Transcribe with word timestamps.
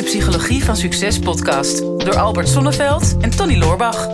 de 0.00 0.06
Psychologie 0.06 0.64
van 0.64 0.76
Succes 0.76 1.18
podcast 1.18 1.78
door 1.78 2.16
Albert 2.16 2.48
Sonneveld 2.48 3.16
en 3.20 3.30
Tony 3.30 3.56
Loorbach. 3.58 4.06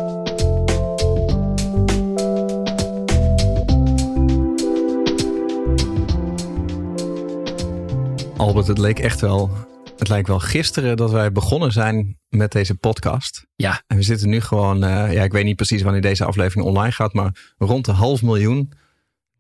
Albert, 8.37 8.67
het 8.67 8.79
leek 8.79 8.99
echt 8.99 9.21
wel, 9.21 9.51
het 9.97 10.09
lijkt 10.09 10.29
wel 10.29 10.39
gisteren 10.39 10.97
dat 10.97 11.11
wij 11.11 11.33
begonnen 11.33 11.73
zijn 11.73 12.19
met 12.29 12.53
deze 12.53 12.75
podcast. 12.75 13.47
Ja. 13.57 13.83
En 13.87 13.97
we 13.97 14.03
zitten 14.03 14.29
nu 14.29 14.41
gewoon, 14.41 14.85
eh, 14.85 15.13
ja, 15.13 15.23
ik 15.23 15.33
weet 15.33 15.45
niet 15.45 15.57
precies 15.57 15.83
wanneer 15.83 16.03
deze 16.03 16.25
aflevering 16.25 16.67
online 16.67 16.93
gaat, 16.93 17.13
maar 17.13 17.55
rond 17.59 17.85
de 17.85 17.93
half 17.93 18.23
miljoen 18.23 18.73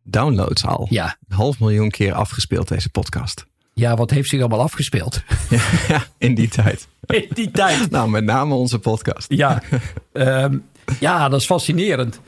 downloads 0.03 0.65
al. 0.65 0.87
Ja. 0.91 1.17
Een 1.29 1.37
half 1.37 1.61
miljoen 1.61 1.91
keer 1.91 2.13
afgespeeld 2.13 2.69
deze 2.69 2.91
podcast. 2.91 3.47
Ja, 3.81 3.97
wat 3.97 4.11
heeft 4.11 4.29
zich 4.29 4.41
allemaal 4.41 4.61
afgespeeld? 4.61 5.23
ja, 5.89 6.05
in 6.19 6.35
die 6.35 6.49
tijd. 6.49 6.89
In 7.07 7.27
die 7.35 7.51
tijd. 7.51 7.91
Nou, 7.91 8.11
met 8.11 8.25
name 8.25 8.55
onze 8.55 8.79
podcast. 8.79 9.33
Ja, 9.33 9.63
Ehm, 10.13 10.59
ja 11.01 11.29
dat 11.29 11.41
is 11.41 11.47
fascinerend. 11.47 12.21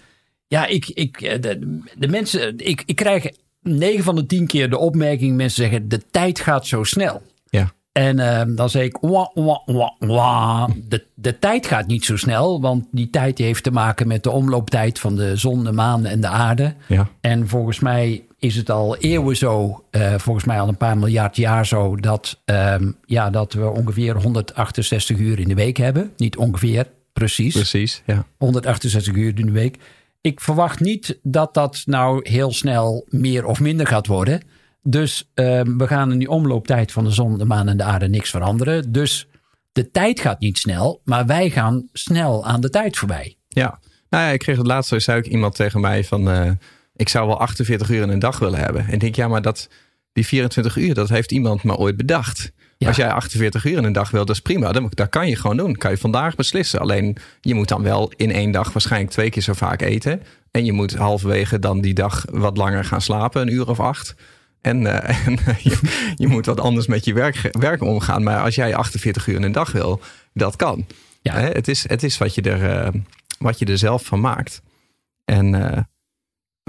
Ja, 0.47 0.67
ik, 0.67 0.89
ik, 0.89 1.21
eh, 1.21 1.41
de, 1.41 1.81
de 1.97 2.09
mensen, 2.09 2.59
ik, 2.59 2.83
ik 2.87 2.97
krijg 2.97 3.29
9 3.63 4.05
van 4.05 4.15
de 4.15 4.27
10 4.27 4.47
keer 4.47 4.71
de 4.71 4.79
opmerking: 4.79 5.37
mensen 5.37 5.63
zeggen 5.63 5.89
de 5.89 6.03
tijd 6.11 6.41
gaat 6.41 6.67
zo 6.67 6.85
snel. 6.85 7.23
Ja. 7.51 7.73
En 7.93 8.19
ehm, 8.19 8.55
dan 8.55 8.71
zeg 8.71 8.83
ik, 8.83 8.97
wah, 9.01 9.29
wah, 9.35 9.67
wah, 9.67 9.93
wah. 9.99 10.69
De, 10.89 11.05
de 11.15 11.39
tijd 11.39 11.67
gaat 11.67 11.87
niet 11.87 12.05
zo 12.05 12.17
snel, 12.17 12.61
want 12.61 12.85
die 12.91 13.11
tijd 13.11 13.37
die 13.37 13.47
heeft 13.47 13.63
te 13.63 13.71
maken 13.71 14.09
met 14.09 14.23
de 14.23 14.31
omlooptijd 14.31 14.99
van 14.99 15.17
de 15.17 15.37
zon, 15.37 15.65
de 15.65 15.73
maan 15.73 16.05
en 16.05 16.21
de 16.21 16.29
aarde. 16.29 16.75
Ja. 16.87 17.09
En 17.21 17.49
volgens 17.49 17.81
mij 17.81 18.23
is 18.39 18.57
het 18.57 18.71
al 18.71 18.97
eeuwen 18.97 19.37
zo, 19.37 19.85
eh, 19.91 20.15
volgens 20.19 20.45
mij 20.45 20.61
al 20.61 20.69
een 20.69 20.77
paar 20.77 20.99
miljard 20.99 21.37
jaar 21.37 21.67
zo, 21.67 21.97
dat, 21.97 22.41
ehm, 22.45 22.91
ja, 23.07 23.31
dat 23.31 23.53
we 23.53 23.69
ongeveer 23.69 24.17
168 24.17 25.19
uur 25.19 25.39
in 25.39 25.49
de 25.49 25.55
week 25.55 25.77
hebben. 25.77 26.13
Niet 26.17 26.37
ongeveer, 26.37 26.87
precies. 27.13 27.55
Precies, 27.55 28.03
ja. 28.07 28.27
168 28.37 29.15
uur 29.15 29.39
in 29.39 29.47
de 29.47 29.53
week. 29.53 29.77
Ik 30.21 30.41
verwacht 30.41 30.81
niet 30.81 31.19
dat 31.23 31.55
dat 31.55 31.83
nou 31.85 32.29
heel 32.29 32.53
snel 32.53 33.07
meer 33.09 33.45
of 33.45 33.61
minder 33.61 33.87
gaat 33.87 34.07
worden. 34.07 34.43
Dus 34.83 35.31
ehm, 35.35 35.77
we 35.77 35.87
gaan 35.87 36.13
in 36.13 36.19
die 36.19 36.31
omlooptijd 36.31 36.93
van 36.93 37.05
de 37.05 37.11
zon, 37.11 37.39
de 37.39 37.45
maan 37.45 37.69
en 37.69 37.77
de 37.77 37.83
aarde 37.83 38.09
niks 38.09 38.31
veranderen. 38.31 38.93
Dus 38.93 39.29
de 39.73 39.91
tijd 39.91 40.21
gaat 40.21 40.41
niet 40.41 40.59
snel, 40.59 41.01
maar 41.05 41.27
wij 41.27 41.51
gaan 41.51 41.89
snel 41.93 42.47
aan 42.47 42.61
de 42.61 42.71
tijd 42.71 42.97
voorbij. 42.97 43.37
Ja. 43.49 43.81
Nou 44.11 44.25
ja, 44.25 44.31
ik 44.31 44.39
kreeg 44.39 44.57
het 44.57 44.67
laatst, 44.67 44.95
zei 44.97 45.19
ook 45.19 45.27
iemand 45.27 45.55
tegen 45.55 45.81
mij 45.81 46.05
van, 46.05 46.31
eh, 46.31 46.51
ik 46.99 47.09
zou 47.09 47.27
wel 47.27 47.41
48 47.41 47.91
uur 47.91 48.03
in 48.03 48.09
een 48.09 48.19
dag 48.19 48.39
willen 48.39 48.59
hebben. 48.59 48.87
En 48.87 48.93
ik 48.93 49.01
denk, 49.01 49.15
ja, 49.15 49.29
maar 49.29 49.43
dat, 49.43 49.69
die 50.13 50.27
24 50.27 50.77
uur, 50.77 50.95
dat 50.95 51.09
heeft 51.09 51.33
iemand 51.33 51.63
maar 51.63 51.77
ooit 51.77 51.97
bedacht. 51.97 52.53
Ja. 52.77 52.87
Als 52.87 52.97
jij 52.97 53.11
48 53.11 53.65
uur 53.65 53.77
in 53.77 53.85
een 53.85 53.93
dag 53.93 54.11
wil, 54.11 54.25
dat 54.25 54.35
is 54.35 54.43
prima. 54.43 54.73
Dat, 54.73 54.97
dat 54.97 55.09
kan 55.09 55.29
je 55.29 55.37
gewoon 55.37 55.57
doen. 55.57 55.77
Kan 55.77 55.91
je 55.91 55.99
vandaag 55.99 56.35
beslissen. 56.35 56.81
Alleen 56.81 57.17
je 57.41 57.55
moet 57.55 57.69
dan 57.69 57.83
wel 57.83 58.13
in 58.17 58.33
één 58.33 58.51
dag 58.51 58.73
waarschijnlijk 58.73 59.13
twee 59.13 59.31
keer 59.31 59.43
zo 59.43 59.53
vaak 59.53 59.83
eten. 59.83 60.23
En 60.51 60.65
je 60.65 60.73
moet 60.73 60.95
halverwege 60.95 61.59
dan 61.59 61.81
die 61.81 61.95
dag 61.95 62.25
wat 62.31 62.57
langer 62.57 62.85
gaan 62.85 63.01
slapen, 63.01 63.43
een 63.43 63.53
uur 63.53 63.69
of 63.69 63.81
acht. 63.81 64.15
En, 64.61 64.87
eh, 64.87 65.27
en 65.27 65.39
je, 65.63 65.79
je 66.17 66.27
moet 66.27 66.47
wat 66.47 66.61
anders 66.61 66.87
met 66.87 67.05
je 67.05 67.13
werk, 67.13 67.49
werk 67.59 67.83
omgaan. 67.83 68.23
Maar 68.23 68.43
als 68.43 68.55
jij 68.55 68.75
48 68.75 69.27
uur 69.27 69.37
in 69.37 69.43
een 69.43 69.53
dag 69.53 69.73
wil, 69.73 70.01
dat 70.33 70.57
kan. 70.57 70.87
Ja. 71.23 71.35
Hè, 71.35 71.49
het, 71.49 71.69
is, 71.69 71.89
het 71.89 72.03
is 72.03 72.19
wat 72.19 72.35
je 72.35 72.43
er, 72.43 72.71
eh, 72.71 73.01
wat 73.39 73.59
je 73.59 73.67
er 73.67 73.79
zelf 73.79 74.05
van 74.05 74.21
maakt. 74.21 74.63
En 75.25 75.55
eh, 75.55 75.83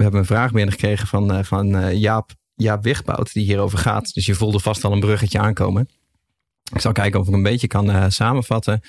we 0.00 0.06
hebben 0.06 0.24
een 0.24 0.36
vraag 0.36 0.52
binnengekregen 0.52 1.06
van, 1.06 1.32
eh, 1.32 1.44
van 1.44 1.76
eh, 1.76 1.92
Jaap, 1.92 2.32
Jaap 2.54 2.82
Wigbout, 2.82 3.32
die 3.32 3.44
hierover 3.44 3.78
gaat. 3.78 4.14
Dus 4.14 4.26
je 4.26 4.34
voelde 4.34 4.60
vast 4.60 4.84
al 4.84 4.92
een 4.92 5.00
bruggetje 5.00 5.38
aankomen. 5.38 5.88
Ik 6.72 6.80
zal 6.80 6.92
kijken 6.92 7.20
of 7.20 7.28
ik 7.28 7.34
een 7.34 7.42
beetje 7.42 7.66
kan 7.66 7.90
eh, 7.90 8.04
samenvatten. 8.08 8.80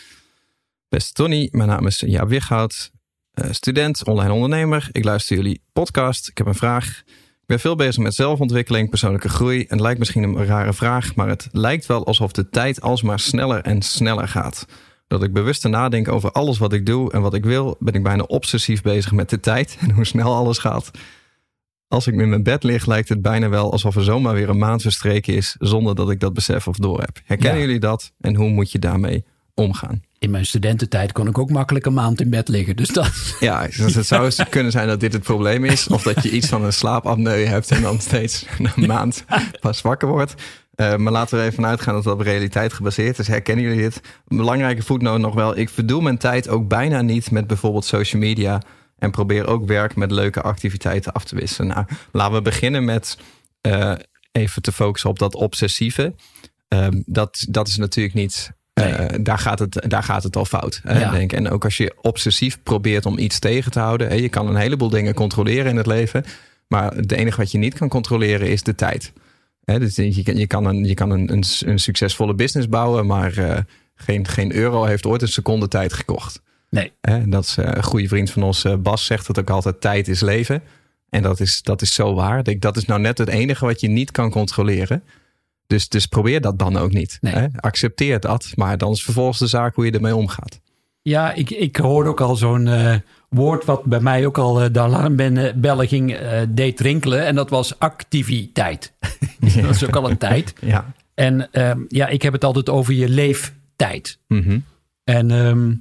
Beste 0.89 1.13
Tony, 1.13 1.49
mijn 1.51 1.69
naam 1.69 1.87
is 1.87 2.03
Jaap 2.05 2.27
Wighout, 2.27 2.91
student, 3.49 4.05
online 4.05 4.33
ondernemer. 4.33 4.89
Ik 4.91 5.03
luister 5.03 5.35
jullie 5.35 5.61
podcast. 5.73 6.27
Ik 6.27 6.37
heb 6.37 6.47
een 6.47 6.55
vraag. 6.55 7.01
Ik 7.05 7.47
ben 7.47 7.59
veel 7.59 7.75
bezig 7.75 8.03
met 8.03 8.13
zelfontwikkeling, 8.13 8.89
persoonlijke 8.89 9.29
groei. 9.29 9.59
En 9.59 9.67
het 9.69 9.79
lijkt 9.79 9.99
misschien 9.99 10.23
een 10.23 10.45
rare 10.45 10.73
vraag, 10.73 11.15
maar 11.15 11.27
het 11.27 11.47
lijkt 11.51 11.85
wel 11.85 12.05
alsof 12.05 12.31
de 12.31 12.49
tijd 12.49 12.81
alsmaar 12.81 13.19
sneller 13.19 13.61
en 13.61 13.81
sneller 13.81 14.27
gaat. 14.27 14.65
Dat 15.11 15.23
ik 15.23 15.33
bewuster 15.33 15.69
nadenk 15.69 16.07
over 16.07 16.31
alles 16.31 16.57
wat 16.57 16.73
ik 16.73 16.85
doe 16.85 17.11
en 17.11 17.21
wat 17.21 17.33
ik 17.33 17.45
wil, 17.45 17.75
ben 17.79 17.93
ik 17.93 18.03
bijna 18.03 18.23
obsessief 18.23 18.81
bezig 18.81 19.11
met 19.11 19.29
de 19.29 19.39
tijd 19.39 19.77
en 19.81 19.91
hoe 19.91 20.05
snel 20.05 20.35
alles 20.35 20.57
gaat. 20.57 20.91
Als 21.87 22.07
ik 22.07 22.13
in 22.13 22.29
mijn 22.29 22.43
bed 22.43 22.63
lig, 22.63 22.85
lijkt 22.85 23.09
het 23.09 23.21
bijna 23.21 23.49
wel 23.49 23.71
alsof 23.71 23.95
er 23.95 24.03
zomaar 24.03 24.33
weer 24.33 24.49
een 24.49 24.57
maand 24.57 24.81
verstreken 24.81 25.35
is 25.35 25.55
zonder 25.59 25.95
dat 25.95 26.09
ik 26.11 26.19
dat 26.19 26.33
besef 26.33 26.67
of 26.67 26.77
doorheb. 26.77 27.19
Herkennen 27.25 27.59
Ja. 27.59 27.65
jullie 27.65 27.79
dat 27.79 28.11
en 28.19 28.35
hoe 28.35 28.49
moet 28.49 28.71
je 28.71 28.79
daarmee 28.79 29.23
omgaan? 29.53 30.01
In 30.19 30.31
mijn 30.31 30.45
studententijd 30.45 31.11
kon 31.11 31.27
ik 31.27 31.37
ook 31.37 31.49
makkelijk 31.49 31.85
een 31.85 31.93
maand 31.93 32.21
in 32.21 32.29
bed 32.29 32.47
liggen. 32.47 32.75
Dus 32.75 32.87
dat, 32.87 33.11
Ja, 33.39 33.67
dus 33.67 33.95
het 33.95 34.07
zou 34.07 34.31
kunnen 34.49 34.71
zijn 34.71 34.87
dat 34.87 34.99
dit 34.99 35.13
het 35.13 35.23
probleem 35.23 35.65
is. 35.65 35.87
Of 35.87 36.03
dat 36.03 36.23
je 36.23 36.31
iets 36.31 36.47
van 36.47 36.63
een 36.63 36.73
slaapapneu 36.73 37.45
hebt 37.45 37.71
en 37.71 37.81
dan 37.81 37.99
steeds 37.99 38.45
een 38.75 38.85
maand 38.87 39.25
pas 39.59 39.81
wakker 39.81 40.07
wordt. 40.07 40.33
Eh, 40.81 40.95
maar 40.95 41.11
laten 41.11 41.37
we 41.37 41.43
er 41.43 41.49
even 41.51 41.65
uitgaan 41.65 41.93
dat 41.93 42.03
dat 42.03 42.13
op 42.13 42.19
realiteit 42.21 42.73
gebaseerd 42.73 43.19
is. 43.19 43.27
Herkennen 43.27 43.63
jullie 43.65 43.81
dit? 43.81 44.01
Een 44.27 44.37
belangrijke 44.37 44.81
voetnoot 44.81 45.19
nog 45.19 45.33
wel. 45.33 45.57
Ik 45.57 45.69
verdoe 45.69 46.01
mijn 46.01 46.17
tijd 46.17 46.49
ook 46.49 46.67
bijna 46.67 47.01
niet 47.01 47.31
met 47.31 47.47
bijvoorbeeld 47.47 47.85
social 47.85 48.21
media. 48.21 48.61
En 48.97 49.11
probeer 49.11 49.47
ook 49.47 49.65
werk 49.67 49.95
met 49.95 50.11
leuke 50.11 50.41
activiteiten 50.41 51.11
af 51.11 51.23
te 51.23 51.35
wisselen. 51.35 51.67
Nou, 51.73 51.85
laten 52.11 52.33
we 52.33 52.41
beginnen 52.41 52.85
met 52.85 53.17
eh, 53.61 53.93
even 54.31 54.61
te 54.61 54.71
focussen 54.71 55.09
op 55.09 55.19
dat 55.19 55.35
obsessieve. 55.35 56.13
Ehm, 56.67 57.01
dat, 57.05 57.45
dat 57.49 57.67
is 57.67 57.77
natuurlijk 57.77 58.15
niet. 58.15 58.51
eh, 58.73 58.99
Nee. 58.99 59.21
daar, 59.21 59.37
gaat 59.37 59.59
het, 59.59 59.85
daar 59.87 60.03
gaat 60.03 60.23
het 60.23 60.35
al 60.35 60.45
fout. 60.45 60.79
Hè, 60.83 60.99
Ja. 60.99 61.11
denk. 61.11 61.33
En 61.33 61.49
ook 61.49 61.63
als 61.63 61.77
je 61.77 61.95
obsessief 62.01 62.63
probeert 62.63 63.05
om 63.05 63.17
iets 63.17 63.39
tegen 63.39 63.71
te 63.71 63.79
houden. 63.79 64.07
Hè, 64.07 64.13
je 64.15 64.29
kan 64.29 64.47
een 64.47 64.55
heleboel 64.55 64.89
dingen 64.89 65.13
controleren 65.13 65.65
in 65.71 65.77
het 65.77 65.85
leven. 65.85 66.23
Maar 66.67 66.91
het 66.95 67.11
enige 67.11 67.37
wat 67.37 67.51
je 67.51 67.57
niet 67.57 67.73
kan 67.73 67.89
controleren 67.89 68.47
is 68.47 68.63
de 68.63 68.75
tijd. 68.75 69.13
Dus 69.79 69.95
je 69.95 70.23
kan, 70.23 70.35
je 70.37 70.47
kan, 70.47 70.65
een, 70.65 70.85
je 70.85 70.93
kan 70.93 71.09
een, 71.09 71.31
een, 71.31 71.43
een 71.65 71.79
succesvolle 71.79 72.35
business 72.35 72.69
bouwen. 72.69 73.05
Maar 73.05 73.37
eh, 73.37 73.57
geen, 73.95 74.27
geen 74.27 74.53
euro 74.53 74.83
heeft 74.83 75.05
ooit 75.05 75.21
een 75.21 75.27
seconde 75.27 75.67
tijd 75.67 75.93
gekocht. 75.93 76.41
nee, 77.01 77.27
dat 77.27 77.43
is 77.43 77.57
eh, 77.57 77.65
een 77.73 77.83
goede 77.83 78.07
vriend 78.07 78.31
van 78.31 78.43
ons, 78.43 78.63
eh, 78.63 78.75
Bas, 78.75 79.05
zegt 79.05 79.27
het 79.27 79.39
ook 79.39 79.49
altijd: 79.49 79.81
tijd 79.81 80.07
is 80.07 80.21
leven. 80.21 80.63
En 81.09 81.21
dat 81.21 81.39
is, 81.39 81.61
dat 81.61 81.81
is 81.81 81.93
zo 81.93 82.13
waar. 82.13 82.59
Dat 82.59 82.77
is 82.77 82.85
nou 82.85 83.01
net 83.01 83.17
het 83.17 83.29
enige 83.29 83.65
wat 83.65 83.81
je 83.81 83.87
niet 83.87 84.11
kan 84.11 84.29
controleren. 84.29 85.03
Dus, 85.67 85.89
dus 85.89 86.05
probeer 86.05 86.41
dat 86.41 86.59
dan 86.59 86.77
ook 86.77 86.91
niet. 86.91 87.17
Nee. 87.21 87.47
Accepteer 87.55 88.19
dat, 88.19 88.51
maar 88.55 88.77
dan 88.77 88.91
is 88.91 89.03
vervolgens 89.03 89.39
de 89.39 89.47
zaak 89.47 89.75
hoe 89.75 89.85
je 89.85 89.91
ermee 89.91 90.15
omgaat. 90.15 90.59
Ja, 91.01 91.33
ik, 91.33 91.49
ik 91.49 91.75
hoorde 91.75 92.09
ook 92.09 92.21
al 92.21 92.35
zo'n 92.35 92.67
eh, 92.67 92.95
woord 93.29 93.65
wat 93.65 93.83
bij 93.83 93.99
mij 93.99 94.25
ook 94.25 94.37
al 94.37 94.61
eh, 94.61 94.69
de 94.71 94.79
alarmbellen 94.79 95.87
ging, 95.87 96.13
eh, 96.13 96.41
deed 96.49 96.79
rinkelen. 96.79 97.25
En 97.25 97.35
dat 97.35 97.49
was 97.49 97.79
activiteit. 97.79 98.93
dat 99.61 99.75
is 99.75 99.85
ook 99.85 99.95
al 99.95 100.09
een 100.09 100.17
tijd. 100.17 100.53
Ja. 100.61 100.93
En 101.13 101.51
ehm, 101.51 101.79
ja, 101.87 102.07
ik 102.07 102.21
heb 102.21 102.33
het 102.33 102.43
altijd 102.43 102.69
over 102.69 102.93
je 102.93 103.09
leeftijd. 103.09 104.19
Mhm. 104.27 104.59
En 105.03 105.31
ehm, 105.31 105.73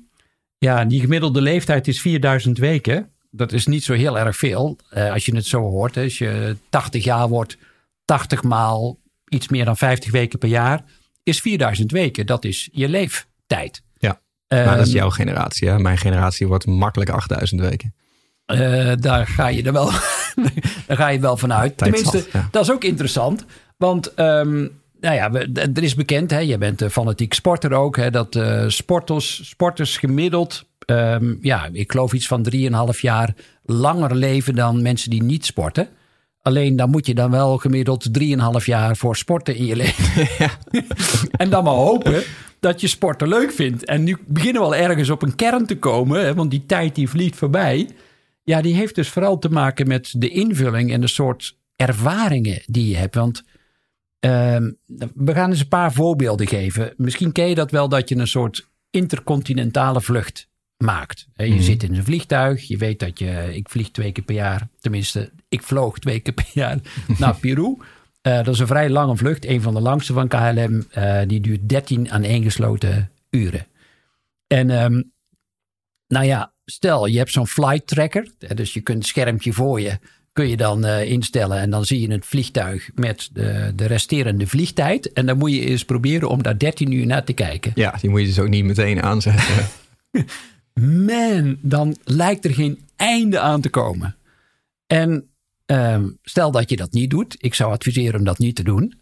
ja, 0.59 0.84
die 0.84 1.00
gemiddelde 1.00 1.41
leeftijd 1.41 1.88
is 1.88 2.00
4000 2.00 2.59
weken. 2.59 3.10
Dat 3.30 3.53
is 3.53 3.66
niet 3.66 3.84
zo 3.84 3.92
heel 3.92 4.19
erg 4.19 4.36
veel 4.36 4.78
als 4.91 5.26
je 5.26 5.34
het 5.34 5.47
zo 5.47 5.60
hoort. 5.60 5.94
Hè. 5.94 6.03
Als 6.03 6.19
je 6.19 6.56
80 6.69 7.04
jaar 7.04 7.28
wordt, 7.28 7.56
80 8.04 8.42
maal 8.42 8.98
iets 9.28 9.48
meer 9.48 9.64
dan 9.64 9.76
50 9.76 10.10
weken 10.10 10.38
per 10.38 10.48
jaar, 10.48 10.84
is 11.22 11.41
4000 11.41 11.91
weken. 11.91 12.26
Dat 12.26 12.44
is 12.44 12.69
je 12.72 12.88
leeftijd. 12.88 13.82
Maar 14.50 14.77
dat 14.77 14.87
is 14.87 14.93
Ehm, 14.93 14.97
jouw 14.97 15.11
generatie. 15.11 15.69
Hè? 15.69 15.78
Mijn 15.78 15.99
generatie 15.99 16.47
wordt 16.47 16.66
makkelijk 16.66 17.11
8000 17.11 17.61
weken. 17.61 17.94
Eh, 18.47 18.93
daar 18.97 19.27
ga 19.27 19.47
je 19.49 19.62
er 19.62 19.72
wel, 19.72 19.91
daar 20.87 20.97
ga 20.97 21.09
je 21.09 21.19
wel 21.21 21.37
vanuit. 21.37 21.77
Tenminste, 21.77 22.19
zat, 22.19 22.28
ja. 22.33 22.49
dat 22.50 22.62
is 22.62 22.71
ook 22.72 22.84
interessant. 22.84 23.44
Want 23.77 24.15
ehm, 24.15 24.59
nou 25.00 25.15
ja, 25.15 25.31
we- 25.31 25.71
er 25.75 25.83
is 25.83 25.94
bekend, 25.94 26.30
hè, 26.30 26.39
je 26.39 26.59
bent 26.59 26.80
een 26.80 26.91
fanatiek 26.91 27.34
sporter 27.34 27.72
ook, 27.72 27.97
hè, 27.97 28.10
dat 28.10 28.36
eh, 28.36 28.65
sporters, 28.69 29.48
sporters 29.48 29.97
gemiddeld, 29.97 30.65
ehm, 30.86 31.34
ja, 31.41 31.69
ik 31.72 31.91
geloof 31.91 32.13
iets 32.13 32.27
van 32.27 32.42
3,5 32.42 33.01
jaar 33.01 33.34
langer 33.65 34.15
leven 34.15 34.54
dan 34.54 34.83
mensen 34.83 35.10
die 35.10 35.22
niet 35.22 35.45
sporten. 35.47 35.89
Alleen 36.42 36.77
dan 36.77 36.91
moet 36.91 37.07
je 37.07 37.15
dan 37.15 37.31
wel 37.31 37.59
gemiddeld 37.59 38.09
3,5 38.21 38.65
jaar 38.65 38.97
voor 38.97 39.16
sporten 39.16 39.57
in 39.57 39.66
je 39.66 39.77
leven. 39.77 40.28
en 41.42 41.51
dan 41.51 41.65
maar 41.65 41.72
hopen 41.72 42.22
dat 42.60 42.81
je 42.81 42.87
sporten 42.87 43.28
leuk 43.28 43.53
vindt. 43.53 43.84
En 43.84 44.04
nu 44.04 44.16
beginnen 44.27 44.63
we 44.63 44.69
al 44.69 44.75
ergens 44.75 45.10
op 45.10 45.22
een 45.22 45.34
kern 45.34 45.66
te 45.66 45.78
komen, 45.78 46.21
hè, 46.25 46.34
want 46.34 46.51
die 46.51 46.66
tijd 46.66 46.95
die 46.95 47.09
vliegt 47.09 47.37
voorbij. 47.37 47.89
Ja, 48.45 48.60
die 48.60 48.75
heeft 48.75 48.95
dus 48.95 49.09
vooral 49.09 49.39
te 49.39 49.48
maken 49.48 49.89
met 49.89 50.15
de 50.16 50.28
invulling 50.28 50.92
en 50.92 51.01
de 51.01 51.09
soort 51.09 51.59
ervaringen 51.77 52.63
die 52.66 52.89
je 52.89 52.97
hebt. 52.97 53.15
Want 53.15 53.45
ehm, 54.21 54.71
we 55.15 55.34
gaan 55.34 55.51
eens 55.51 55.60
een 55.60 55.69
paar 55.69 55.93
voorbeelden 55.93 56.48
geven. 56.48 56.95
Misschien 56.97 57.33
ken 57.33 57.48
je 57.48 57.54
dat 57.54 57.71
wel 57.71 57.89
dat 57.89 58.09
je 58.09 58.16
een 58.16 58.27
soort 58.27 58.69
intercontinentale 58.91 60.01
vlucht 60.01 60.49
maakt. 60.82 61.27
Je 61.36 61.62
zit 61.62 61.82
in 61.82 61.94
een 61.94 62.04
vliegtuig, 62.04 62.68
je 62.68 62.77
weet 62.77 62.98
dat 62.98 63.18
je, 63.18 63.50
ik 63.54 63.68
vlieg 63.68 63.91
twee 63.91 64.12
keer 64.12 64.24
per 64.24 64.34
jaar, 64.34 64.68
tenminste, 64.78 65.30
ik 65.48 65.62
vloog 65.62 65.98
twee 65.98 66.21
keer 66.21 66.34
per 66.34 66.50
jaar 66.53 66.78
naar 67.18 67.36
Peru. 67.36 67.77
Eh, 68.22 68.36
dat 68.36 68.54
is 68.54 68.59
een 68.59 68.66
vrij 68.66 68.91
lange 68.91 69.16
vlucht. 69.16 69.44
Een 69.44 69.62
van 69.62 69.74
de 69.74 69.80
langste 69.80 70.12
van 70.12 70.28
KLM. 70.28 70.86
Eh, 70.91 71.21
die 71.27 71.41
duurt 71.41 71.68
13 71.68 72.10
aan 72.10 72.42
gesloten 72.42 73.10
uren. 73.30 73.66
En 74.47 74.71
ehm, 74.71 75.03
nou 76.06 76.27
ja, 76.27 76.53
stel 76.65 77.06
je 77.06 77.18
hebt 77.18 77.30
zo'n 77.30 77.47
flight 77.47 77.86
tracker. 77.86 78.28
Dus 78.54 78.72
je 78.74 78.80
kunt 78.80 78.98
het 78.98 79.06
schermpje 79.06 79.53
voor 79.53 79.80
je 79.80 79.98
kun 80.33 80.48
je 80.48 80.56
dan 80.56 80.84
uh, 80.84 81.10
instellen. 81.10 81.59
En 81.59 81.71
dan 81.71 81.84
zie 81.84 82.00
je 82.00 82.12
het 82.12 82.26
vliegtuig 82.26 82.91
met 82.94 83.30
de, 83.33 83.72
de 83.74 83.86
resterende 83.86 84.47
vliegtijd. 84.47 85.12
En 85.12 85.26
dan 85.26 85.38
moet 85.38 85.53
je 85.53 85.60
eens 85.60 85.84
proberen 85.84 86.28
om 86.28 86.42
daar 86.42 86.59
13 86.59 86.92
uur 86.92 87.06
naar 87.06 87.24
te 87.24 87.33
kijken. 87.33 87.72
Ja, 87.74 87.94
die 88.00 88.10
moet 88.10 88.21
je 88.21 88.26
dus 88.26 88.38
ook 88.38 88.48
niet 88.48 88.65
meteen 88.65 89.03
aanzetten. 89.03 89.66
Man, 90.75 91.59
dan 91.61 91.97
lijkt 92.05 92.45
er 92.45 92.55
geen 92.55 92.78
einde 92.97 93.41
aan 93.41 93.61
te 93.61 93.71
komen. 93.71 94.17
En 94.87 95.31
uh, 95.67 96.05
stel 96.22 96.51
dat 96.51 96.71
je 96.71 96.77
dat 96.77 96.93
niet 96.93 97.11
doet. 97.11 97.34
Ik 97.39 97.55
zou 97.55 97.72
adviseren 97.72 98.19
om 98.19 98.25
dat 98.25 98.39
niet 98.39 98.57
te 98.57 98.63
doen. 98.63 99.01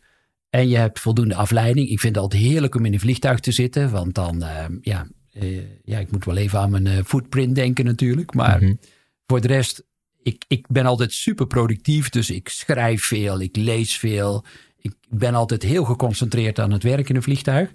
En 0.51 0.69
je 0.69 0.77
hebt 0.77 1.01
voldoende 1.01 1.35
afleiding. 1.35 1.89
Ik 1.89 2.01
vind 2.01 2.15
het 2.15 2.25
altijd 2.25 2.43
heerlijk 2.43 2.75
om 2.75 2.85
in 2.85 2.93
een 2.93 3.01
vliegtuig 3.01 3.41
te 3.41 3.53
zitten. 3.53 3.91
Want 3.91 4.15
dan, 4.15 4.43
uh, 4.43 4.65
ja, 4.81 5.07
uh, 5.33 5.63
ja, 5.85 5.99
ik 5.99 6.11
moet 6.11 6.25
wel 6.25 6.37
even 6.37 6.59
aan 6.59 6.71
mijn 6.71 6.87
eh, 6.87 7.05
footprint 7.05 7.55
denken 7.55 7.85
natuurlijk. 7.85 8.35
Maar 8.35 8.61
mm 8.61 8.67
-hmm. 8.67 8.79
voor 9.27 9.41
de 9.41 9.49
rest, 9.49 9.85
ik, 10.23 10.45
ik 10.49 10.67
ben 10.69 10.87
altijd 10.87 11.13
super 11.13 11.47
productief. 11.47 12.09
Dus 12.09 12.31
ik 12.31 12.49
schrijf 12.49 13.05
veel, 13.05 13.41
ik 13.41 13.57
lees 13.57 13.97
veel. 13.97 14.45
Ik 14.79 14.95
ben 15.09 15.35
altijd 15.35 15.63
heel 15.63 15.85
geconcentreerd 15.85 16.59
aan 16.59 16.73
het 16.73 16.83
werk 16.83 17.09
in 17.09 17.17
een 17.17 17.23
vliegtuig. 17.23 17.73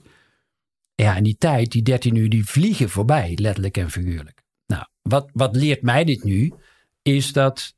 Ja, 0.95 1.15
en 1.15 1.23
die 1.23 1.35
tijd, 1.37 1.71
die 1.71 1.81
13 1.81 2.15
uur, 2.15 2.29
die 2.29 2.45
vliegen 2.45 2.89
voorbij, 2.89 3.37
letterlijk 3.41 3.77
en 3.77 3.91
figuurlijk. 3.91 4.43
Nou, 4.67 4.85
wat, 5.01 5.29
wat 5.33 5.55
leert 5.55 5.81
mij 5.81 6.03
dit 6.03 6.23
nu? 6.23 6.53
Is 7.01 7.33
dat, 7.33 7.75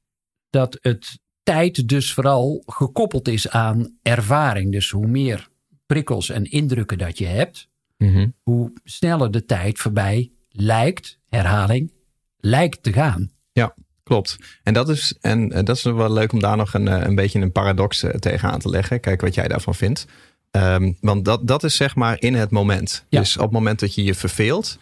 dat 0.49 0.77
het 0.81 1.19
tijd 1.43 1.87
dus 1.87 2.13
vooral 2.13 2.63
gekoppeld 2.65 3.27
is 3.27 3.49
aan 3.49 3.97
ervaring. 4.01 4.71
Dus 4.71 4.89
hoe 4.89 5.07
meer 5.07 5.49
prikkels 5.85 6.29
en 6.29 6.43
indrukken 6.43 6.97
dat 6.97 7.17
je 7.17 7.25
hebt, 7.25 7.67
mm 7.97 8.13
-hmm. 8.13 8.33
hoe 8.41 8.71
sneller 8.83 9.31
de 9.31 9.45
tijd 9.45 9.79
voorbij 9.79 10.31
lijkt, 10.49 11.19
herhaling, 11.29 11.91
lijkt 12.37 12.83
te 12.83 12.93
gaan. 12.93 13.31
Ja, 13.51 13.75
klopt. 14.03 14.37
En 14.63 14.73
dat 14.73 14.89
is, 14.89 15.17
en 15.21 15.49
dat 15.49 15.75
is 15.75 15.83
wel 15.83 16.13
leuk 16.13 16.31
om 16.31 16.39
daar 16.39 16.57
nog 16.57 16.73
een, 16.73 16.87
een 17.07 17.15
beetje 17.15 17.39
een 17.39 17.51
paradox 17.51 18.05
tegenaan 18.19 18.59
te 18.59 18.69
leggen. 18.69 18.99
Kijk 18.99 19.21
wat 19.21 19.35
jij 19.35 19.47
daarvan 19.47 19.75
vindt. 19.75 20.05
Um, 20.55 20.97
want 21.01 21.25
dat, 21.25 21.47
dat 21.47 21.63
is 21.63 21.75
zeg 21.75 21.95
maar 21.95 22.15
in 22.19 22.33
het 22.33 22.51
moment. 22.51 23.05
Ja. 23.09 23.19
Dus 23.19 23.37
op 23.37 23.43
het 23.43 23.51
moment 23.51 23.79
dat 23.79 23.95
je 23.95 24.03
je 24.03 24.13
verveelt. 24.13 24.77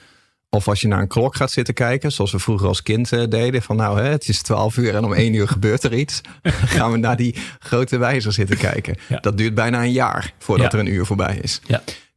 Of 0.50 0.68
als 0.68 0.82
je 0.82 0.88
naar 0.88 1.02
een 1.02 1.08
klok 1.08 1.36
gaat 1.36 1.52
zitten 1.52 1.74
kijken. 1.74 2.12
Zoals 2.12 2.32
we 2.32 2.40
vroeger 2.40 2.68
als 2.68 2.84
kind 2.84 3.12
uh, 3.12 3.24
deden. 3.30 3.62
Van 3.62 3.76
nou, 3.76 4.02
hè, 4.02 4.10
het 4.10 4.28
is 4.28 4.42
12 4.42 4.78
uur 4.78 4.96
en 4.96 5.06
om 5.06 5.14
1 5.14 5.34
uur 5.34 5.48
gebeurt 5.48 5.84
er 5.84 5.94
iets. 5.94 6.22
Gaan 6.76 6.92
we 6.92 6.98
naar 6.98 7.18
die 7.18 7.36
grote 7.60 7.98
wijzer 7.98 8.34
zitten 8.34 8.58
kijken. 8.58 8.96
Ja. 9.10 9.20
Dat 9.20 9.38
duurt 9.38 9.56
bijna 9.56 9.84
een 9.84 9.92
jaar 9.92 10.34
voordat 10.38 10.72
ja. 10.72 10.78
er 10.78 10.86
een 10.86 10.94
uur 10.94 11.06
voorbij 11.06 11.40
is. 11.42 11.62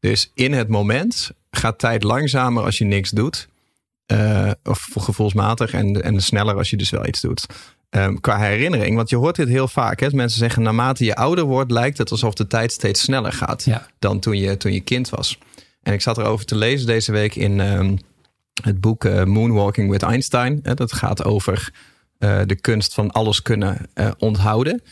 Dus 0.00 0.31
in 0.35 0.53
het 0.53 0.69
moment 0.69 1.31
gaat 1.50 1.79
tijd 1.79 2.03
langzamer 2.03 2.64
als 2.64 2.79
je 2.79 2.85
niks 2.85 3.11
doet. 3.11 3.49
Uh, 4.12 4.50
of 4.64 4.88
gevoelsmatig 4.99 5.73
en, 5.73 6.03
en 6.03 6.20
sneller 6.20 6.56
als 6.56 6.70
je 6.70 6.76
dus 6.76 6.91
wel 6.91 7.06
iets 7.06 7.20
doet. 7.20 7.47
Um, 7.96 8.20
qua 8.20 8.38
herinnering. 8.38 8.96
Want 8.96 9.10
je 9.10 9.16
hoort 9.16 9.37
dit 9.37 9.48
heel 9.48 9.69
vaak. 9.69 10.00
Hè? 10.00 10.08
Mensen 10.10 10.38
zeggen 10.38 10.62
naarmate 10.62 11.04
je 11.04 11.14
ouder 11.14 11.44
wordt 11.44 11.70
lijkt 11.70 11.98
het 11.98 12.10
alsof 12.10 12.34
de 12.34 12.46
tijd 12.46 12.72
steeds 12.72 13.00
sneller 13.00 13.32
gaat 13.32 13.64
ja. 13.64 13.87
dan 13.98 14.19
toen 14.19 14.38
je, 14.38 14.56
toen 14.56 14.72
je 14.72 14.81
kind 14.81 15.08
was. 15.08 15.38
En 15.82 15.93
ik 15.93 16.00
zat 16.00 16.19
erover 16.19 16.46
te 16.46 16.56
lezen 16.56 16.87
deze 16.87 17.12
week 17.12 17.34
in 17.34 17.60
um, 17.60 17.98
het 18.62 18.81
boek 18.81 19.04
uh, 19.04 19.25
Moonwalking 19.25 19.90
with 19.90 20.02
Einstein. 20.02 20.60
Hè? 20.62 20.75
Dat 20.75 20.93
gaat 20.93 21.25
over 21.25 21.72
uh, 22.19 22.40
de 22.46 22.60
kunst 22.60 22.94
van 22.94 23.10
alles 23.10 23.43
kunnen 23.43 23.78
uh, 23.94 24.10
onthouden. 24.19 24.82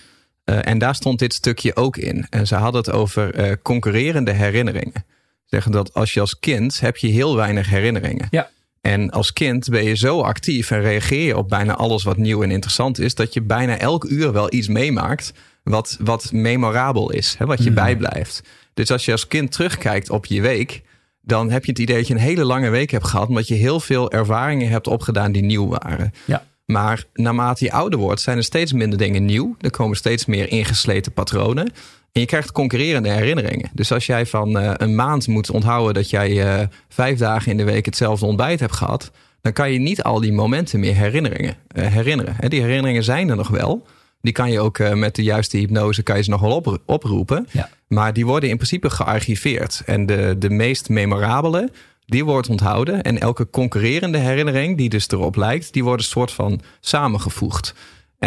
en 0.44 0.78
daar 0.78 0.94
stond 0.94 1.18
dit 1.18 1.34
stukje 1.34 1.76
ook 1.76 1.96
in. 1.96 2.26
En 2.30 2.46
ze 2.46 2.54
hadden 2.54 2.80
het 2.80 2.90
over 2.90 3.58
concurrerende 3.62 4.32
herinneringen. 4.32 5.04
Zeggen 5.44 5.72
dat 5.72 5.94
als 5.94 6.14
je 6.14 6.20
als 6.20 6.38
kind 6.38 6.80
heb 6.80 6.96
je 6.96 7.08
heel 7.08 7.36
weinig 7.36 7.68
herinneringen. 7.68 8.26
Ja. 8.30 8.50
En 8.86 9.10
als 9.10 9.32
kind 9.32 9.68
ben 9.68 9.84
je 9.84 9.96
zo 9.96 10.20
actief 10.20 10.70
en 10.70 10.80
reageer 10.80 11.26
je 11.26 11.36
op 11.36 11.48
bijna 11.48 11.74
alles 11.74 12.02
wat 12.02 12.16
nieuw 12.16 12.42
en 12.42 12.50
interessant 12.50 12.98
is, 12.98 13.14
dat 13.14 13.34
je 13.34 13.42
bijna 13.42 13.78
elk 13.78 14.04
uur 14.04 14.32
wel 14.32 14.52
iets 14.52 14.68
meemaakt 14.68 15.32
wat, 15.62 15.96
wat 16.00 16.32
memorabel 16.32 17.10
is, 17.10 17.34
hè, 17.38 17.46
wat 17.46 17.62
je 17.62 17.68
mm. 17.68 17.74
bijblijft. 17.74 18.42
Dus 18.74 18.90
als 18.90 19.04
je 19.04 19.12
als 19.12 19.26
kind 19.26 19.52
terugkijkt 19.52 20.10
op 20.10 20.26
je 20.26 20.40
week, 20.40 20.82
dan 21.20 21.50
heb 21.50 21.64
je 21.64 21.70
het 21.70 21.80
idee 21.80 21.96
dat 21.96 22.06
je 22.06 22.14
een 22.14 22.20
hele 22.20 22.44
lange 22.44 22.68
week 22.68 22.90
hebt 22.90 23.06
gehad, 23.06 23.28
omdat 23.28 23.48
je 23.48 23.54
heel 23.54 23.80
veel 23.80 24.10
ervaringen 24.10 24.68
hebt 24.68 24.86
opgedaan 24.86 25.32
die 25.32 25.42
nieuw 25.42 25.68
waren. 25.68 26.12
Ja. 26.24 26.44
Maar 26.64 27.04
naarmate 27.12 27.64
je 27.64 27.72
ouder 27.72 27.98
wordt, 27.98 28.20
zijn 28.20 28.36
er 28.36 28.44
steeds 28.44 28.72
minder 28.72 28.98
dingen 28.98 29.24
nieuw. 29.24 29.56
Er 29.60 29.70
komen 29.70 29.96
steeds 29.96 30.24
meer 30.24 30.48
ingesleten 30.48 31.12
patronen. 31.12 31.72
En 32.14 32.20
je 32.20 32.26
krijgt 32.26 32.52
concurrerende 32.52 33.08
herinneringen. 33.08 33.70
Dus 33.72 33.92
als 33.92 34.06
jij 34.06 34.26
van 34.26 34.56
uh, 34.56 34.70
een 34.76 34.94
maand 34.94 35.26
moet 35.26 35.50
onthouden 35.50 35.94
dat 35.94 36.10
jij 36.10 36.60
uh, 36.60 36.66
vijf 36.88 37.18
dagen 37.18 37.50
in 37.50 37.56
de 37.56 37.64
week 37.64 37.84
hetzelfde 37.84 38.26
ontbijt 38.26 38.60
hebt 38.60 38.72
gehad, 38.72 39.10
dan 39.40 39.52
kan 39.52 39.72
je 39.72 39.78
niet 39.78 40.02
al 40.02 40.20
die 40.20 40.32
momenten 40.32 40.80
meer 40.80 40.94
herinneringen, 40.94 41.56
uh, 41.76 41.86
herinneren. 41.86 42.34
He, 42.38 42.48
die 42.48 42.60
herinneringen 42.60 43.04
zijn 43.04 43.28
er 43.28 43.36
nog 43.36 43.48
wel. 43.48 43.86
Die 44.20 44.32
kan 44.32 44.50
je 44.50 44.60
ook 44.60 44.78
met 44.78 45.14
de 45.14 45.22
juiste 45.22 45.56
hypnose 45.56 46.02
kan 46.02 46.16
je 46.16 46.22
ze 46.22 46.30
nog 46.30 46.40
wel 46.40 46.54
op, 46.54 46.78
oproepen. 46.86 47.48
Ja. 47.50 47.68
Maar 47.88 48.12
die 48.12 48.26
worden 48.26 48.48
in 48.48 48.56
principe 48.56 48.90
gearchiveerd. 48.90 49.82
En 49.86 50.06
de, 50.06 50.36
de 50.38 50.50
meest 50.50 50.88
memorabele, 50.88 51.70
die 52.06 52.24
wordt 52.24 52.48
onthouden. 52.48 53.02
En 53.02 53.20
elke 53.20 53.50
concurrerende 53.50 54.18
herinnering 54.18 54.76
die 54.76 54.88
dus 54.88 55.08
erop 55.08 55.36
lijkt, 55.36 55.72
die 55.72 55.84
wordt 55.84 56.02
een 56.02 56.08
soort 56.08 56.32
van 56.32 56.60
samengevoegd. 56.80 57.74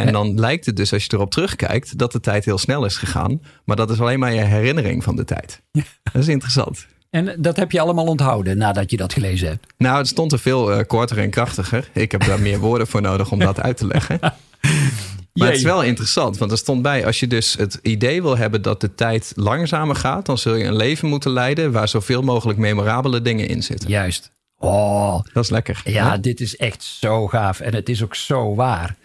En 0.06 0.14
dan 0.14 0.40
lijkt 0.40 0.66
het 0.66 0.76
dus, 0.76 0.94
als 0.94 1.04
je 1.04 1.14
erop 1.14 1.32
terugkijkt, 1.32 1.98
dat 1.98 2.12
de 2.12 2.20
tijd 2.20 2.46
heel 2.46 2.58
snel 2.58 2.86
is 2.86 2.98
gegaan. 2.98 3.42
Maar 3.66 3.76
dat 3.76 3.90
is 3.90 4.00
alleen 4.00 4.20
maar 4.20 4.34
je 4.34 4.42
herinnering 4.42 5.04
van 5.04 5.16
de 5.16 5.24
tijd. 5.24 5.62
Ja. 5.72 5.84
Dat 6.04 6.22
is 6.22 6.28
interessant. 6.28 6.86
En 7.10 7.36
dat 7.40 7.56
heb 7.56 7.72
je 7.72 7.80
allemaal 7.80 8.06
onthouden 8.06 8.58
nadat 8.58 8.92
je 8.92 8.98
dat 8.98 9.14
gelezen 9.14 9.48
hebt? 9.48 9.66
Nou, 9.78 9.98
het 9.98 10.08
stond 10.08 10.32
er 10.32 10.40
veel 10.40 10.72
uh, 10.72 10.80
korter 10.88 11.18
en 11.18 11.30
krachtiger. 11.30 11.90
Ik 11.94 12.12
heb 12.12 12.26
daar 12.26 12.40
meer 12.40 12.60
woorden 12.60 12.88
voor 12.88 13.02
nodig 13.02 13.32
om 13.32 13.40
dat 13.40 13.60
uit 13.60 13.78
te 13.78 13.88
leggen. 13.88 14.20
Maar 15.38 15.48
het 15.48 15.58
is 15.58 15.64
wel 15.64 15.84
interessant, 15.84 16.38
want 16.38 16.52
er 16.52 16.58
stond 16.58 16.82
bij: 16.82 17.06
als 17.06 17.20
je 17.20 17.28
dus 17.28 17.54
het 17.54 17.80
idee 17.82 18.22
wil 18.22 18.38
hebben 18.38 18.62
dat 18.62 18.82
de 18.82 18.96
tijd 18.96 19.32
langzamer 19.36 19.96
gaat, 19.96 20.26
dan 20.26 20.38
zul 20.38 20.56
je 20.56 20.66
een 20.66 20.76
leven 20.76 21.08
moeten 21.08 21.32
leiden 21.32 21.72
waar 21.72 21.88
zoveel 21.88 22.22
mogelijk 22.22 22.60
memorabele 22.60 23.22
dingen 23.22 23.48
in 23.48 23.64
zitten. 23.64 23.90
Juist. 23.90 24.32
Oh, 24.58 25.20
dat 25.34 25.44
is 25.44 25.50
lekker. 25.50 25.82
Ja, 25.84 26.12
hè? 26.12 26.20
dit 26.20 26.40
is 26.40 26.56
echt 26.56 26.84
zo 26.84 27.28
gaaf 27.28 27.60
en 27.60 27.74
het 27.74 27.90
is 27.90 28.04
ook 28.04 28.16
zo 28.16 28.56
waar. 28.56 28.96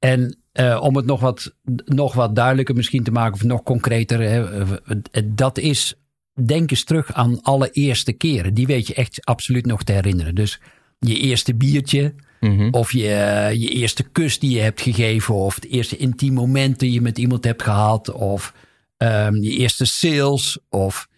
En 0.00 0.36
uh, 0.52 0.80
om 0.82 0.96
het 0.96 1.06
nog 1.06 1.20
wat, 1.20 1.54
nog 1.84 2.14
wat 2.14 2.36
duidelijker 2.36 2.74
misschien 2.74 3.02
te 3.04 3.10
maken, 3.10 3.34
of 3.34 3.42
nog 3.42 3.62
concreter, 3.62 4.20
hè, 4.20 4.64
dat 5.24 5.58
is. 5.58 5.94
Denk 6.44 6.70
eens 6.70 6.84
terug 6.84 7.12
aan 7.12 7.42
alle 7.42 7.70
eerste 7.70 8.12
keren. 8.12 8.54
Die 8.54 8.66
weet 8.66 8.86
je 8.86 8.94
echt 8.94 9.24
absoluut 9.24 9.66
nog 9.66 9.82
te 9.82 9.92
herinneren. 9.92 10.34
Dus 10.34 10.60
je 10.98 11.18
eerste 11.18 11.54
biertje, 11.54 12.14
mm 12.40 12.56
-hmm. 12.56 12.74
of 12.74 12.92
je, 12.92 13.50
je 13.58 13.68
eerste 13.68 14.02
kus 14.02 14.38
die 14.38 14.50
je 14.50 14.60
hebt 14.60 14.80
gegeven, 14.80 15.34
of 15.34 15.54
het 15.54 15.66
eerste 15.66 15.96
intiem 15.96 16.34
moment 16.34 16.78
die 16.78 16.92
je 16.92 17.00
met 17.00 17.18
iemand 17.18 17.44
hebt 17.44 17.62
gehad, 17.62 18.12
of 18.12 18.54
um, 18.96 19.42
je 19.42 19.50
eerste 19.50 19.84
sales, 19.84 20.58
of 20.68 21.08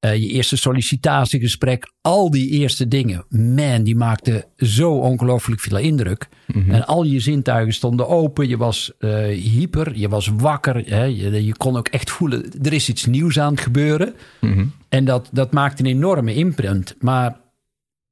uh, 0.00 0.16
je 0.16 0.28
eerste 0.28 0.56
sollicitatiegesprek, 0.56 1.92
al 2.00 2.30
die 2.30 2.48
eerste 2.48 2.88
dingen, 2.88 3.24
man, 3.28 3.82
die 3.82 3.96
maakten 3.96 4.44
zo 4.56 4.92
ongelooflijk 4.92 5.60
veel 5.60 5.78
indruk. 5.78 6.28
Mm 6.46 6.62
-hmm. 6.62 6.74
En 6.74 6.86
al 6.86 7.04
je 7.04 7.20
zintuigen 7.20 7.74
stonden 7.74 8.08
open, 8.08 8.48
je 8.48 8.56
was 8.56 8.92
uh, 8.98 9.26
hyper, 9.26 9.96
je 9.96 10.08
was 10.08 10.30
wakker, 10.36 10.76
hè? 10.86 11.04
Je, 11.04 11.44
je, 11.44 11.56
kon 11.56 11.76
ook 11.76 11.88
echt 11.88 12.10
voelen, 12.10 12.62
er 12.62 12.72
is 12.72 12.88
iets 12.88 13.06
nieuws 13.06 13.38
aan 13.38 13.52
het 13.52 13.60
gebeuren. 13.60 14.14
Mm 14.40 14.52
-hmm. 14.52 14.72
En 14.88 15.04
dat, 15.04 15.28
dat 15.32 15.52
maakt 15.52 15.80
een 15.80 15.86
enorme 15.86 16.34
imprint. 16.34 16.94
Maar 16.98 17.40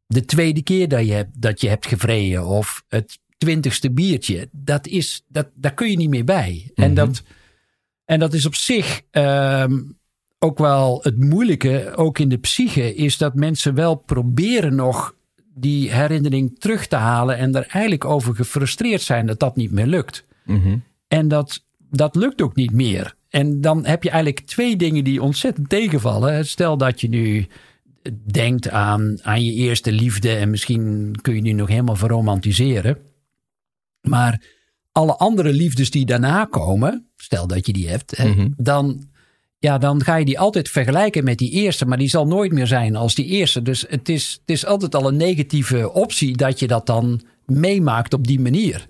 de 0.06 0.24
tweede 0.24 0.62
keer 0.62 0.88
dat 0.88 1.06
je, 1.06 1.12
hebt, 1.12 1.42
dat 1.42 1.60
je 1.60 1.68
hebt 1.68 1.86
gevreden 1.86 2.46
of 2.46 2.84
het 2.88 3.18
twintigste 3.38 3.90
biertje, 3.90 4.48
dat 4.52 4.86
is, 4.86 5.24
dat, 5.28 5.48
daar 5.54 5.74
kun 5.74 5.90
je 5.90 5.96
niet 5.96 6.10
meer 6.10 6.24
bij. 6.24 6.62
Mm 6.64 6.70
-hmm. 6.74 6.84
En, 6.84 6.94
dat, 6.94 7.22
en 8.04 8.18
dat 8.18 8.32
is 8.32 8.46
op 8.46 8.54
zich... 8.54 9.00
Um, 9.10 9.96
ook 10.38 10.58
wel 10.58 11.00
het 11.02 11.18
moeilijke, 11.18 11.92
ook 11.96 12.18
in 12.18 12.28
de 12.28 12.36
psyche, 12.36 12.94
is 12.94 13.16
dat 13.16 13.34
mensen 13.34 13.74
wel 13.74 13.94
proberen 13.94 14.74
nog 14.74 15.14
die 15.54 15.90
herinnering 15.90 16.58
terug 16.58 16.86
te 16.86 16.96
halen 16.96 17.36
en 17.36 17.54
er 17.54 17.66
eigenlijk 17.66 18.04
over 18.04 18.34
gefrustreerd 18.34 19.02
zijn 19.02 19.26
dat 19.26 19.40
dat 19.40 19.56
niet 19.56 19.70
meer 19.70 19.86
lukt. 19.86 20.24
Mm 20.44 20.62
-hmm. 20.62 20.82
En 21.08 21.28
dat, 21.28 21.64
dat 21.90 22.16
lukt 22.16 22.42
ook 22.42 22.54
niet 22.54 22.72
meer. 22.72 23.14
En 23.28 23.60
dan 23.60 23.86
heb 23.86 24.02
je 24.02 24.10
eigenlijk 24.10 24.46
twee 24.46 24.76
dingen 24.76 25.04
die 25.04 25.22
ontzettend 25.22 25.68
tegenvallen. 25.68 26.46
Stel 26.46 26.76
dat 26.76 27.00
je 27.00 27.08
nu 27.08 27.46
denkt 28.32 28.70
aan, 28.70 29.18
aan 29.22 29.44
je 29.44 29.52
eerste 29.52 29.92
liefde 29.92 30.34
en 30.34 30.50
misschien 30.50 31.14
kun 31.22 31.34
je 31.34 31.42
die 31.42 31.54
nog 31.54 31.68
helemaal 31.68 31.96
verromantiseren. 31.96 32.98
Maar 34.00 34.42
alle 34.92 35.16
andere 35.16 35.52
liefdes 35.52 35.90
die 35.90 36.06
daarna 36.06 36.44
komen, 36.44 37.06
stel 37.16 37.46
dat 37.46 37.66
je 37.66 37.72
die 37.72 37.88
hebt, 37.88 38.18
mm 38.18 38.32
-hmm. 38.32 38.54
dan 38.56 39.08
ja, 39.58 39.78
dan 39.78 40.02
ga 40.02 40.16
je 40.16 40.24
die 40.24 40.38
altijd 40.38 40.68
vergelijken 40.68 41.24
met 41.24 41.38
die 41.38 41.50
eerste, 41.50 41.86
maar 41.86 41.98
die 41.98 42.08
zal 42.08 42.26
nooit 42.26 42.52
meer 42.52 42.66
zijn 42.66 42.96
als 42.96 43.14
die 43.14 43.26
eerste. 43.26 43.62
Dus 43.62 43.84
het 43.88 44.08
is, 44.08 44.38
het 44.40 44.50
is 44.50 44.66
altijd 44.66 44.94
al 44.94 45.08
een 45.08 45.16
negatieve 45.16 45.92
optie 45.92 46.36
dat 46.36 46.58
je 46.58 46.66
dat 46.66 46.86
dan 46.86 47.20
meemaakt 47.46 48.14
op 48.14 48.26
die 48.26 48.40
manier. 48.40 48.86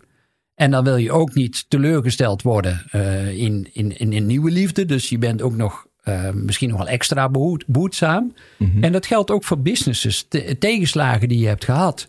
En 0.55 0.71
dan 0.71 0.85
wil 0.85 0.97
je 0.97 1.13
ook 1.13 1.35
niet 1.35 1.65
teleurgesteld 1.69 2.43
worden 2.43 2.85
uh, 2.93 3.39
in, 3.39 3.69
in, 3.73 4.11
in 4.11 4.27
nieuwe 4.27 4.51
liefde. 4.51 4.85
Dus 4.85 5.09
je 5.09 5.19
bent 5.19 5.43
ook 5.43 5.57
nog 5.57 5.87
uh, 6.05 6.31
misschien 6.31 6.69
nog 6.69 6.79
wel 6.79 6.89
extra 6.89 7.29
behoed, 7.29 7.65
behoedzaam. 7.67 8.35
Mm 8.57 8.71
-hmm. 8.73 8.85
En 8.85 8.93
dat 8.93 9.07
geldt 9.07 9.31
ook 9.31 9.45
voor 9.45 9.61
businesses. 9.61 10.27
Te, 10.29 10.57
tegenslagen 10.59 11.29
die 11.29 11.39
je 11.39 11.47
hebt 11.47 11.65
gehad. 11.65 12.09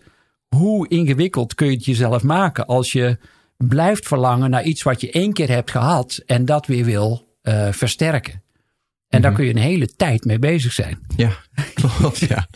Hoe 0.56 0.88
ingewikkeld 0.88 1.56
kun 1.56 1.68
je 1.68 1.74
het 1.74 1.86
jezelf 1.86 2.24
maken 2.24 2.66
als 2.66 2.92
je 2.92 3.18
blijft 3.58 4.08
verlangen 4.08 4.50
naar 4.50 4.64
iets 4.64 4.84
wat 4.84 5.02
je 5.02 5.12
één 5.12 5.34
keer 5.34 5.50
hebt 5.50 5.72
gehad 5.72 6.22
en 6.26 6.46
dat 6.46 6.66
weer 6.66 6.86
wil 6.86 7.28
uh, 7.44 7.72
versterken. 7.72 8.44
En 9.10 9.22
daar 9.22 9.34
kun 9.34 9.46
je 9.46 9.50
een 9.50 9.58
hele 9.58 9.96
tijd 9.96 10.26
mee 10.26 10.40
bezig 10.40 10.74
zijn. 10.74 11.00
Ja, 11.16 11.32
klopt. 11.98 12.18
Ja. 12.18 12.48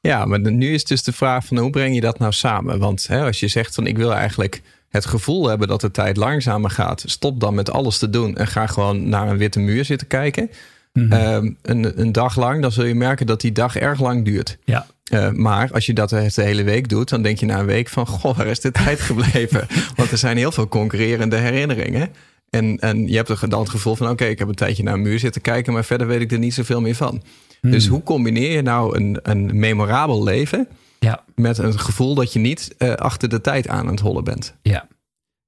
ja, 0.00 0.24
maar 0.24 0.40
nu 0.40 0.74
is 0.74 0.84
dus 0.84 1.02
de 1.02 1.12
vraag 1.12 1.44
van 1.44 1.58
hoe 1.58 1.70
breng 1.70 1.94
je 1.94 2.00
dat 2.00 2.18
nou 2.18 2.32
samen? 2.32 2.78
Want 2.78 3.06
hè, 3.06 3.22
als 3.24 3.40
je 3.40 3.48
zegt 3.48 3.74
van 3.74 3.86
ik 3.86 3.96
wil 3.96 4.14
eigenlijk 4.14 4.62
het 4.88 5.06
gevoel 5.06 5.48
hebben 5.48 5.68
dat 5.68 5.80
de 5.80 5.90
tijd 5.90 6.16
langzamer 6.16 6.70
gaat, 6.70 7.02
stop 7.06 7.40
dan 7.40 7.54
met 7.54 7.70
alles 7.70 7.98
te 7.98 8.10
doen 8.10 8.36
en 8.36 8.46
ga 8.46 8.66
gewoon 8.66 9.08
naar 9.08 9.28
een 9.28 9.38
witte 9.38 9.60
muur 9.60 9.84
zitten 9.84 10.06
kijken. 10.06 10.50
Mm 10.92 11.10
-hmm. 11.10 11.44
uh, 11.44 11.52
een, 11.62 12.00
een, 12.00 12.12
dag 12.12 12.36
lang, 12.36 12.62
dan 12.62 12.72
zul 12.72 12.84
je 12.84 12.94
merken 12.94 13.26
dat 13.26 13.40
die 13.40 13.52
dag 13.52 13.76
erg 13.76 14.00
lang 14.00 14.24
duurt. 14.24 14.58
Ja. 14.64 14.86
Uh, 15.12 15.30
maar 15.30 15.72
als 15.72 15.86
je 15.86 15.92
dat 15.92 16.08
de 16.08 16.30
hele 16.34 16.62
week 16.62 16.88
doet, 16.88 17.08
dan 17.08 17.22
denk 17.22 17.38
je 17.38 17.46
na 17.46 17.58
een 17.58 17.66
week 17.66 17.88
van: 17.88 18.06
Goh, 18.06 18.36
waar 18.36 18.46
is 18.46 18.60
de 18.60 18.70
tijd 18.84 19.00
gebleven? 19.00 19.66
Want 19.94 20.10
er 20.10 20.18
zijn 20.18 20.36
heel 20.36 20.52
veel 20.52 20.68
concurrerende 20.68 21.36
herinneringen. 21.36 22.08
En, 22.54 22.78
en 22.78 23.08
je 23.08 23.16
hebt 23.16 23.50
dan 23.50 23.60
het 23.60 23.68
gevoel 23.68 23.94
van: 23.94 24.06
Oké, 24.06 24.14
okay, 24.14 24.30
ik 24.30 24.38
heb 24.38 24.48
een 24.48 24.54
tijdje 24.54 24.82
naar 24.82 24.94
een 24.94 25.02
muur 25.02 25.18
zitten 25.18 25.42
kijken, 25.42 25.72
maar 25.72 25.84
verder 25.84 26.06
weet 26.06 26.20
ik 26.20 26.32
er 26.32 26.38
niet 26.38 26.54
zoveel 26.54 26.80
meer 26.80 26.94
van. 26.94 27.22
Mm. 27.60 27.70
Dus 27.70 27.86
hoe 27.86 28.02
combineer 28.02 28.50
je 28.50 28.62
nou 28.62 28.96
een, 28.96 29.18
een 29.22 29.58
memorabel 29.58 30.22
leven 30.22 30.68
ja. 30.98 31.24
met 31.34 31.58
een 31.58 31.78
gevoel 31.78 32.14
dat 32.14 32.32
je 32.32 32.38
niet 32.38 32.74
uh, 32.78 32.92
achter 32.92 33.28
de 33.28 33.40
tijd 33.40 33.68
aan 33.68 33.86
het 33.86 34.00
hollen 34.00 34.24
bent? 34.24 34.56
Ja. 34.62 34.88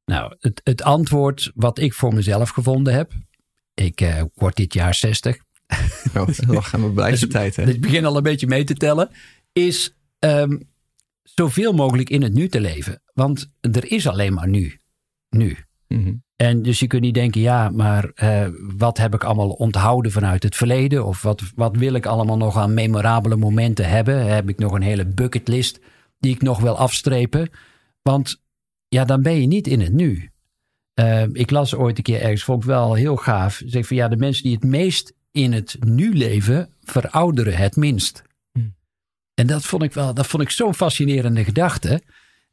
Nou, 0.05 0.35
het, 0.41 0.61
het 0.65 0.83
antwoord 0.83 1.53
wat 1.55 1.79
ik 1.79 1.95
voor 1.95 2.15
mezelf 2.15 2.51
gevonden 2.51 2.95
heb. 2.95 3.13
Ik 3.75 4.01
uh, 4.01 4.23
word 4.35 4.57
dit 4.57 4.75
jaar 4.75 4.95
60. 4.95 5.37
Oh, 6.15 6.29
dan 6.47 6.65
gaan 6.65 6.83
we 6.83 6.91
blijven 6.91 7.21
dus, 7.21 7.31
tijd. 7.31 7.57
Hè? 7.57 7.65
Dus 7.65 7.75
ik 7.75 7.81
begin 7.81 8.05
al 8.05 8.17
een 8.17 8.23
beetje 8.23 8.47
mee 8.47 8.65
te 8.65 8.75
tellen. 8.75 9.11
Is 9.53 9.97
um, 10.19 10.71
zoveel 11.23 11.73
mogelijk 11.73 12.11
in 12.11 12.23
het 12.23 12.33
nu 12.33 12.49
te 12.49 12.61
leven. 12.61 13.03
Want 13.13 13.51
er 13.61 13.91
is 13.91 14.07
alleen 14.07 14.35
maar 14.35 14.49
nu. 14.49 14.81
Nu. 15.29 15.57
Mm 15.89 16.03
-hmm. 16.03 16.25
En 16.37 16.62
dus 16.62 16.78
je 16.78 16.87
kunt 16.87 17.02
niet 17.02 17.14
denken, 17.14 17.40
ja, 17.40 17.71
maar 17.71 18.11
uh, 18.23 18.49
wat 18.76 18.99
heb 18.99 19.14
ik 19.14 19.25
allemaal 19.25 19.50
onthouden 19.50 20.12
vanuit 20.12 20.43
het 20.43 20.57
verleden? 20.57 21.07
Of 21.07 21.23
wat, 21.23 21.43
wat 21.55 21.76
wil 21.76 21.95
ik 21.95 22.07
allemaal 22.07 22.37
nog 22.37 22.57
aan 22.57 22.75
memorabele 22.75 23.37
momenten 23.37 23.88
hebben? 23.88 24.26
Heb 24.26 24.49
ik 24.49 24.59
nog 24.59 24.73
een 24.73 24.83
hele 24.83 25.07
bucketlist 25.07 25.81
die 26.19 26.35
ik 26.35 26.43
nog 26.43 26.61
wil 26.61 26.76
afstrepen? 26.76 27.50
Want 28.02 28.43
ja, 28.88 29.05
dan 29.05 29.23
ben 29.23 29.40
je 29.40 29.47
niet 29.47 29.66
in 29.66 29.81
het 29.81 29.93
nu. 29.93 30.31
Uh, 31.00 31.23
ik 31.33 31.50
las 31.50 31.75
ooit 31.75 31.97
een 31.99 32.05
keer 32.05 32.21
ergens, 32.21 32.45
vond 32.45 32.62
ik 32.62 32.69
wel 32.69 32.95
heel 32.95 33.16
gaaf. 33.16 33.62
Zeg 33.66 33.87
van 33.87 33.97
ja, 33.97 34.09
de 34.09 34.16
mensen 34.16 34.43
die 34.43 34.55
het 34.55 34.64
meest 34.64 35.14
in 35.31 35.52
het 35.52 35.76
nu 35.81 36.14
leven, 36.14 36.69
verouderen 36.83 37.57
het 37.57 37.76
minst. 37.76 38.23
Hmm. 38.52 38.75
En 39.35 39.47
dat 39.47 39.64
vond 39.64 39.83
ik 39.83 39.93
wel, 39.93 40.14
dat 40.14 40.26
vond 40.26 40.43
ik 40.43 40.50
zo'n 40.50 40.75
fascinerende 40.75 41.45
gedachte. 41.45 42.02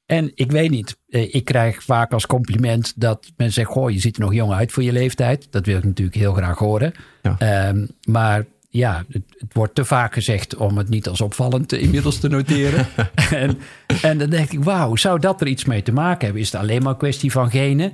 En 0.06 0.32
ik 0.36 0.52
weet 0.52 0.70
niet, 0.70 0.98
ik 1.08 1.46
krijg 1.46 1.84
vaak 1.84 2.12
als 2.12 2.26
compliment 2.26 2.94
dat 2.96 3.32
mensen 3.38 3.56
zeggen: 3.56 3.74
Goh, 3.74 3.92
je 3.92 4.00
ziet 4.00 4.16
er 4.16 4.22
nog 4.22 4.34
jong 4.34 4.54
uit 4.54 4.72
voor 4.72 4.84
je 4.84 4.92
leeftijd. 4.92 5.48
Dat 5.50 5.66
wil 5.66 5.78
ik 5.78 5.84
natuurlijk 5.84 6.18
heel 6.18 6.34
graag 6.34 6.58
horen. 6.58 6.94
Ja. 7.22 7.68
Um, 7.70 7.88
maar 8.04 8.46
ja, 8.70 9.04
het, 9.10 9.24
het, 9.38 9.54
wordt 9.54 9.76
te 9.76 9.86
vaak 9.86 10.14
gezegd 10.14 10.56
om 10.56 10.78
het 10.78 10.90
niet 10.90 11.08
als 11.08 11.22
opvallend 11.22 11.74
inmiddels 11.74 12.20
te 12.20 12.28
noteren. 12.28 12.88
en, 13.32 13.58
en 14.02 14.18
dan 14.18 14.30
denk 14.30 14.52
ik: 14.52 14.64
Wauw, 14.64 14.96
zou 14.96 15.20
dat 15.20 15.42
er 15.42 15.48
iets 15.48 15.66
mee 15.66 15.82
te 15.82 15.94
maken 15.94 16.24
hebben? 16.24 16.42
Is 16.42 16.52
het 16.52 16.62
alleen 16.62 16.82
maar 16.82 16.92
een 16.92 16.98
kwestie 16.98 17.32
van 17.32 17.50
genen? 17.50 17.94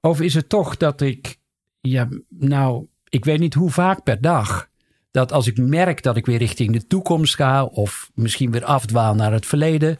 Of 0.00 0.20
is 0.20 0.34
het 0.34 0.48
toch 0.48 0.76
dat 0.76 1.00
ik, 1.00 1.36
ja, 1.80 2.08
nou, 2.28 2.86
ik 3.08 3.24
weet 3.24 3.38
niet 3.38 3.54
hoe 3.54 3.70
vaak 3.70 4.02
per 4.02 4.20
dag. 4.20 4.68
Dat 5.10 5.32
als 5.32 5.46
ik 5.46 5.58
merk 5.58 6.02
dat 6.02 6.16
ik 6.16 6.26
weer 6.26 6.38
richting 6.38 6.72
de 6.72 6.86
toekomst 6.86 7.34
ga, 7.34 7.64
of 7.64 8.10
misschien 8.14 8.50
weer 8.50 8.64
afdwaal 8.64 9.14
naar 9.14 9.32
het 9.32 9.46
verleden, 9.46 9.98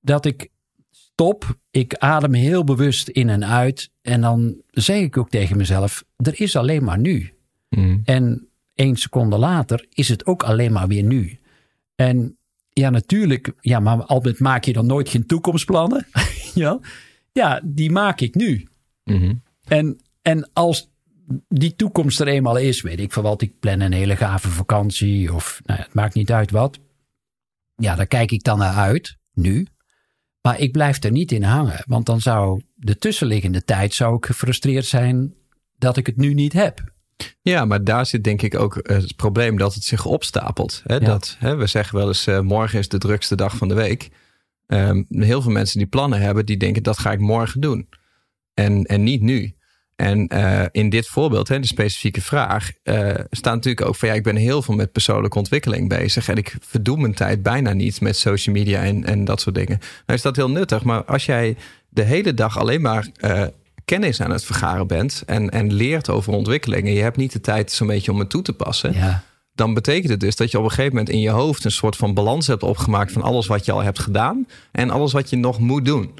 dat 0.00 0.24
ik 0.24 0.48
stop, 1.14 1.58
ik 1.70 1.94
adem 1.94 2.34
heel 2.34 2.64
bewust 2.64 3.08
in 3.08 3.28
en 3.28 3.44
uit. 3.44 3.90
En 4.02 4.20
dan 4.20 4.56
zeg 4.70 5.00
ik 5.00 5.16
ook 5.16 5.30
tegen 5.30 5.56
mezelf: 5.56 6.04
er 6.16 6.40
is 6.40 6.56
alleen 6.56 6.84
maar 6.84 6.98
nu. 6.98 7.32
Mm. 7.68 8.00
En 8.04 8.48
één 8.74 8.96
seconde 8.96 9.38
later 9.38 9.86
is 9.90 10.08
het 10.08 10.26
ook 10.26 10.42
alleen 10.42 10.72
maar 10.72 10.88
weer 10.88 11.02
nu. 11.02 11.38
En 11.94 12.36
ja, 12.68 12.90
natuurlijk, 12.90 13.52
ja, 13.60 13.80
maar 13.80 14.04
altijd 14.04 14.40
maak 14.40 14.64
je 14.64 14.72
dan 14.72 14.86
nooit 14.86 15.08
geen 15.08 15.26
toekomstplannen. 15.26 16.06
ja? 16.54 16.80
ja, 17.32 17.60
die 17.64 17.90
maak 17.90 18.20
ik 18.20 18.34
nu. 18.34 18.68
Mm 19.04 19.18
-hmm. 19.18 19.42
En, 19.64 20.00
en 20.22 20.50
als 20.52 20.90
die 21.48 21.76
toekomst 21.76 22.20
er 22.20 22.28
eenmaal 22.28 22.56
is, 22.56 22.82
weet 22.82 23.00
ik 23.00 23.12
van 23.12 23.22
wat, 23.22 23.42
ik 23.42 23.58
plan 23.60 23.80
een 23.80 23.92
hele 23.92 24.16
gave 24.16 24.48
vakantie 24.48 25.34
of 25.34 25.60
nou 25.64 25.78
ja, 25.78 25.84
het 25.84 25.94
maakt 25.94 26.14
niet 26.14 26.32
uit 26.32 26.50
wat. 26.50 26.78
Ja, 27.76 27.94
daar 27.94 28.06
kijk 28.06 28.30
ik 28.30 28.44
dan 28.44 28.58
naar 28.58 28.74
uit, 28.74 29.16
nu. 29.32 29.66
Maar 30.46 30.60
ik 30.60 30.72
blijf 30.72 31.02
er 31.02 31.10
niet 31.10 31.32
in 31.32 31.42
hangen, 31.42 31.84
want 31.86 32.06
dan 32.06 32.20
zou 32.20 32.62
de 32.74 32.98
tussenliggende 32.98 33.64
tijd 33.64 33.94
zou 33.94 34.16
ik 34.16 34.26
gefrustreerd 34.26 34.84
zijn 34.84 35.34
dat 35.78 35.96
ik 35.96 36.06
het 36.06 36.16
nu 36.16 36.34
niet 36.34 36.52
heb. 36.52 36.92
Ja, 37.42 37.64
maar 37.64 37.84
daar 37.84 38.06
zit 38.06 38.24
denk 38.24 38.42
ik 38.42 38.54
ook 38.54 38.78
het 38.82 39.16
probleem 39.16 39.58
dat 39.58 39.74
het 39.74 39.84
zich 39.84 40.04
opstapelt. 40.04 40.82
Hè? 40.86 40.94
Ja. 40.94 41.00
Dat, 41.00 41.36
hè, 41.38 41.56
we 41.56 41.66
zeggen 41.66 41.96
wel 41.96 42.06
eens, 42.06 42.26
uh, 42.26 42.40
morgen 42.40 42.78
is 42.78 42.88
de 42.88 42.98
drukste 42.98 43.36
dag 43.36 43.56
van 43.56 43.68
de 43.68 43.74
week. 43.74 44.10
Um, 44.66 45.06
heel 45.08 45.42
veel 45.42 45.52
mensen 45.52 45.78
die 45.78 45.86
plannen 45.86 46.20
hebben, 46.20 46.46
die 46.46 46.56
denken 46.56 46.82
dat 46.82 46.98
ga 46.98 47.12
ik 47.12 47.20
morgen 47.20 47.60
doen. 47.60 47.88
En, 48.54 48.84
en 48.84 49.02
niet 49.02 49.22
nu. 49.22 49.54
En 49.96 50.30
uh, 50.34 50.62
in 50.70 50.88
dit 50.88 51.06
voorbeeld, 51.06 51.48
hè, 51.48 51.60
de 51.60 51.66
specifieke 51.66 52.20
vraag, 52.20 52.70
uh, 52.84 53.14
staat 53.30 53.54
natuurlijk 53.54 53.86
ook 53.86 53.96
van 53.96 54.08
ja, 54.08 54.14
ik 54.14 54.22
ben 54.22 54.36
heel 54.36 54.62
veel 54.62 54.74
met 54.74 54.92
persoonlijke 54.92 55.38
ontwikkeling 55.38 55.88
bezig. 55.88 56.28
En 56.28 56.36
ik 56.36 56.56
verdoe 56.60 56.96
mijn 56.96 57.14
tijd 57.14 57.42
bijna 57.42 57.72
niet 57.72 58.00
met 58.00 58.16
social 58.16 58.54
media 58.54 58.82
en, 58.82 59.04
en 59.04 59.24
dat 59.24 59.40
soort 59.40 59.54
dingen. 59.54 59.78
Nou 59.78 60.18
is 60.18 60.22
dat 60.22 60.36
heel 60.36 60.50
nuttig. 60.50 60.82
Maar 60.82 61.04
als 61.04 61.26
jij 61.26 61.56
de 61.88 62.02
hele 62.02 62.34
dag 62.34 62.58
alleen 62.58 62.80
maar 62.80 63.06
uh, 63.20 63.42
kennis 63.84 64.20
aan 64.20 64.30
het 64.30 64.44
vergaren 64.44 64.86
bent 64.86 65.22
en, 65.26 65.50
en 65.50 65.72
leert 65.72 66.10
over 66.10 66.32
ontwikkeling. 66.32 66.86
En 66.86 66.92
je 66.92 67.02
hebt 67.02 67.16
niet 67.16 67.32
de 67.32 67.40
tijd 67.40 67.72
zo'n 67.72 67.86
beetje 67.86 68.12
om 68.12 68.18
het 68.18 68.30
toe 68.30 68.42
te 68.42 68.52
passen. 68.52 68.92
Ja. 68.92 69.22
Dan 69.54 69.74
betekent 69.74 70.10
het 70.10 70.20
dus 70.20 70.36
dat 70.36 70.50
je 70.50 70.58
op 70.58 70.64
een 70.64 70.70
gegeven 70.70 70.92
moment 70.92 71.08
in 71.08 71.20
je 71.20 71.30
hoofd 71.30 71.64
een 71.64 71.70
soort 71.70 71.96
van 71.96 72.14
balans 72.14 72.46
hebt 72.46 72.62
opgemaakt 72.62 73.12
van 73.12 73.22
alles 73.22 73.46
wat 73.46 73.64
je 73.64 73.72
al 73.72 73.82
hebt 73.82 73.98
gedaan 73.98 74.46
en 74.72 74.90
alles 74.90 75.12
wat 75.12 75.30
je 75.30 75.36
nog 75.36 75.58
moet 75.58 75.84
doen. 75.84 76.14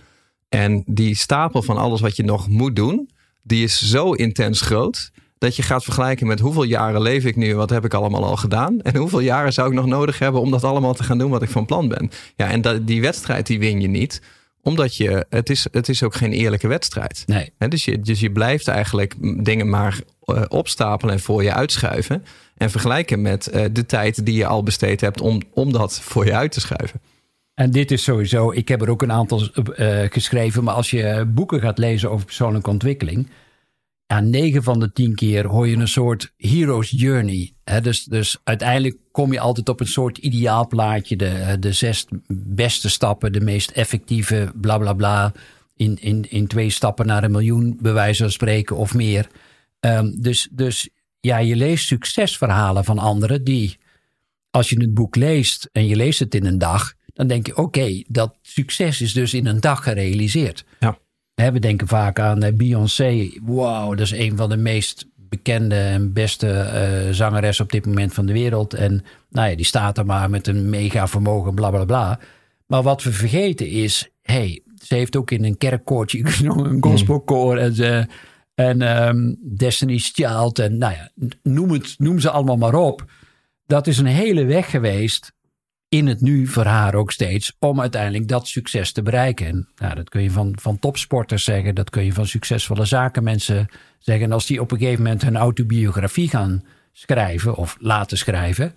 En 0.49 0.83
die 0.87 1.17
stapel 1.17 1.63
van 1.63 1.77
alles 1.77 2.01
wat 2.01 2.17
je 2.17 2.25
nog 2.25 2.49
moet 2.49 2.77
doen, 2.77 3.11
die 3.45 3.65
is 3.65 3.89
zo 3.89 4.13
intens 4.13 4.61
groot 4.61 5.13
dat 5.39 5.57
je 5.57 5.63
gaat 5.63 5.85
vergelijken 5.85 6.27
met 6.27 6.41
hoeveel 6.41 6.63
jaren 6.63 7.03
leef 7.03 7.25
ik 7.25 7.37
nu, 7.37 7.55
wat 7.55 7.71
heb 7.71 7.85
ik 7.85 7.95
allemaal 7.95 8.25
al 8.25 8.37
gedaan 8.37 8.81
en 8.81 8.97
hoeveel 8.97 9.21
jaren 9.21 9.53
zou 9.53 9.69
ik 9.69 9.75
nog 9.75 9.87
nodig 9.87 10.19
hebben 10.19 10.41
om 10.41 10.51
dat 10.51 10.65
allemaal 10.65 10.95
te 10.95 11.03
gaan 11.03 11.19
doen 11.19 11.31
wat 11.31 11.43
ik 11.43 11.51
van 11.51 11.67
plan 11.67 11.89
ben. 11.89 12.11
Ja, 12.37 12.51
en 12.51 12.61
dat, 12.61 12.87
die 12.87 13.01
wedstrijd 13.01 13.47
die 13.47 13.59
win 13.59 13.81
je 13.81 13.89
niet, 13.89 14.21
omdat 14.63 14.97
je, 14.97 15.27
het 15.29 15.51
is, 15.51 15.67
het 15.71 15.89
is 15.89 16.03
ook 16.03 16.15
geen 16.15 16.33
eerlijke 16.33 16.69
wedstrijd. 16.69 17.23
Nee. 17.27 17.53
He, 17.59 17.69
dus, 17.69 17.85
je, 17.85 18.01
dus 18.01 18.21
je 18.21 18.31
blijft 18.31 18.69
eigenlijk 18.69 19.15
dingen 19.45 19.69
maar 19.69 19.99
uh, 20.25 20.43
opstapelen 20.49 21.15
en 21.15 21.21
voor 21.21 21.43
je 21.43 21.53
uitschuiven 21.53 22.25
en 22.57 22.71
vergelijken 22.71 23.23
met 23.23 23.51
uh, 23.55 23.65
de 23.73 23.87
tijd 23.87 24.27
die 24.27 24.37
je 24.37 24.47
al 24.47 24.63
besteed 24.63 25.01
hebt 25.01 25.21
om, 25.21 25.43
om 25.53 25.73
dat 25.73 26.01
voor 26.01 26.25
je 26.25 26.35
uit 26.35 26.53
te 26.53 26.61
schuiven. 26.61 27.01
En 27.55 27.71
dit 27.71 27.91
is 27.91 28.03
sowieso, 28.03 28.53
ik 28.53 28.69
heb 28.69 28.83
er 28.83 28.91
ook 28.91 29.03
een 29.03 29.13
aantal 29.13 29.41
uh, 29.41 30.05
geschreven, 30.11 30.65
maar 30.65 30.75
als 30.75 30.91
je 30.91 31.25
boeken 31.35 31.61
gaat 31.61 31.79
lezen 31.79 32.11
over 32.11 32.25
persoonlijke 32.27 32.71
ontwikkeling, 32.71 33.29
ja, 34.07 34.21
9 34.21 34.63
van 34.63 34.81
de 34.81 34.93
10 34.93 35.15
keer 35.15 35.47
hoor 35.47 35.69
je 35.69 35.77
een 35.77 35.89
soort 35.89 36.33
hero's 36.37 36.91
journey. 36.91 37.53
He, 37.65 37.81
dus, 37.81 38.05
dus 38.05 38.37
uiteindelijk 38.45 38.97
kom 39.11 39.33
je 39.33 39.41
altijd 39.41 39.69
op 39.69 39.81
een 39.81 39.87
soort 39.87 40.19
ideaalplaatje, 40.19 41.17
de, 41.17 41.57
de 41.61 41.73
zes 41.73 42.07
beste 42.29 42.91
stappen, 42.91 43.33
de 43.33 43.41
meest 43.41 43.71
effectieve, 43.71 44.53
bla 44.55 44.79
bla 44.79 44.93
bla, 44.93 45.33
in, 45.77 45.99
in, 46.01 46.31
in 46.31 46.47
twee 46.47 46.71
stappen 46.71 47.07
naar 47.07 47.25
een 47.25 47.31
miljoen, 47.31 47.79
bij 47.81 47.93
wijze 47.93 48.23
van 48.23 48.33
spreken, 48.33 48.77
of 48.77 48.95
meer. 48.95 49.29
Um, 49.81 50.21
dus, 50.21 50.49
dus 50.53 50.89
ja, 51.21 51.39
je 51.39 51.57
leest 51.57 51.87
succesverhalen 51.87 52.85
van 52.85 52.99
anderen 52.99 53.45
die, 53.45 53.79
als 54.51 54.69
je 54.69 54.81
het 54.81 54.95
boek 54.95 55.17
leest 55.17 55.69
en 55.73 55.87
je 55.87 55.97
leest 55.97 56.19
het 56.19 56.35
in 56.35 56.47
een 56.47 56.59
dag, 56.59 56.95
dan 57.15 57.27
denk 57.27 57.47
je, 57.47 57.53
oké, 57.53 57.63
okay, 57.63 58.05
dat 58.09 58.35
succes 58.43 59.01
is 59.01 59.13
dus 59.13 59.35
in 59.35 59.47
een 59.47 59.61
dag 59.61 59.83
gerealiseerd. 59.83 60.65
Ja. 60.79 60.99
We 61.35 61.59
denken 61.59 61.89
vaak 61.89 62.19
aan 62.19 62.57
Beyoncé. 62.57 63.31
Wow, 63.43 63.89
dat 63.91 64.01
is 64.01 64.11
een 64.11 64.37
van 64.37 64.49
de 64.49 64.57
meest 64.57 65.07
bekende 65.17 65.75
en 65.75 66.13
beste 66.13 66.47
uh, 67.07 67.15
zangeres 67.15 67.61
op 67.61 67.73
dit 67.73 67.87
moment 67.87 68.15
van 68.15 68.27
de 68.27 68.33
wereld. 68.33 68.75
En 68.75 69.05
nou 69.31 69.51
ja, 69.51 69.57
die 69.57 69.65
staat 69.65 69.99
er 69.99 70.07
maar 70.07 70.31
met 70.31 70.47
een 70.47 70.71
mega 70.71 71.09
vermogen, 71.09 71.55
bla 71.55 71.71
bla 71.71 71.85
bla. 71.85 72.21
Maar 72.67 72.83
wat 72.83 73.03
we 73.03 73.13
vergeten 73.13 73.69
is, 73.69 74.11
hey, 74.23 74.63
ze 74.83 74.95
heeft 74.95 75.17
ook 75.17 75.31
in 75.31 75.45
een 75.45 75.59
kerkkoortje 75.59 76.25
gezongen, 76.27 76.71
een 76.71 76.83
gospelkoor. 76.83 77.57
En, 77.57 77.75
ze, 77.75 78.07
en 78.55 79.07
um, 79.09 79.37
Destiny's 79.57 80.11
Child 80.15 80.59
en 80.59 80.79
nou 80.79 80.93
ja, 80.93 81.11
noem, 81.43 81.71
het, 81.71 81.95
noem 81.99 82.19
ze 82.19 82.31
allemaal 82.31 82.57
maar 82.57 82.75
op. 82.75 83.05
Dat 83.67 83.87
is 83.87 83.99
een 83.99 84.07
hele 84.07 84.45
weg 84.45 84.71
geweest 84.71 85.33
in 85.95 86.07
het 86.07 86.21
nu 86.21 86.47
voor 86.47 86.65
haar 86.65 86.95
ook 86.95 87.13
steeds 87.13 87.57
om 87.59 87.81
uiteindelijk 87.81 88.29
dat 88.29 88.49
succes 88.49 88.93
te 88.93 89.03
bereiken. 89.03 89.47
En 89.47 89.69
nou, 89.77 89.95
dat 89.95 90.09
kun 90.09 90.23
je 90.23 90.31
van, 90.31 90.57
van 90.61 90.79
topsporters 90.79 91.45
zeggen, 91.45 91.75
dat 91.75 91.91
kun 91.91 92.05
je 92.05 92.13
van 92.13 92.27
succesvolle 92.27 92.85
zakenmensen 92.85 93.69
zeggen. 93.99 94.25
En 94.25 94.33
als 94.33 94.47
die 94.47 94.61
op 94.61 94.73
een 94.73 94.79
gegeven 94.79 95.03
moment 95.03 95.23
hun 95.23 95.37
autobiografie 95.37 96.29
gaan 96.29 96.65
schrijven 96.93 97.57
of 97.57 97.77
laten 97.81 98.19
schrijven, 98.19 98.75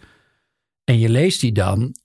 en 0.83 0.99
je 0.99 1.09
leest 1.09 1.41
die 1.41 1.51
dan, 1.51 1.95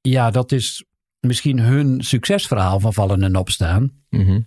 ja, 0.00 0.30
dat 0.30 0.52
is 0.52 0.84
misschien 1.20 1.58
hun 1.58 2.04
succesverhaal 2.04 2.80
van 2.80 2.92
vallen 2.92 3.22
en 3.22 3.36
opstaan. 3.36 3.92
Mhm. 4.10 4.40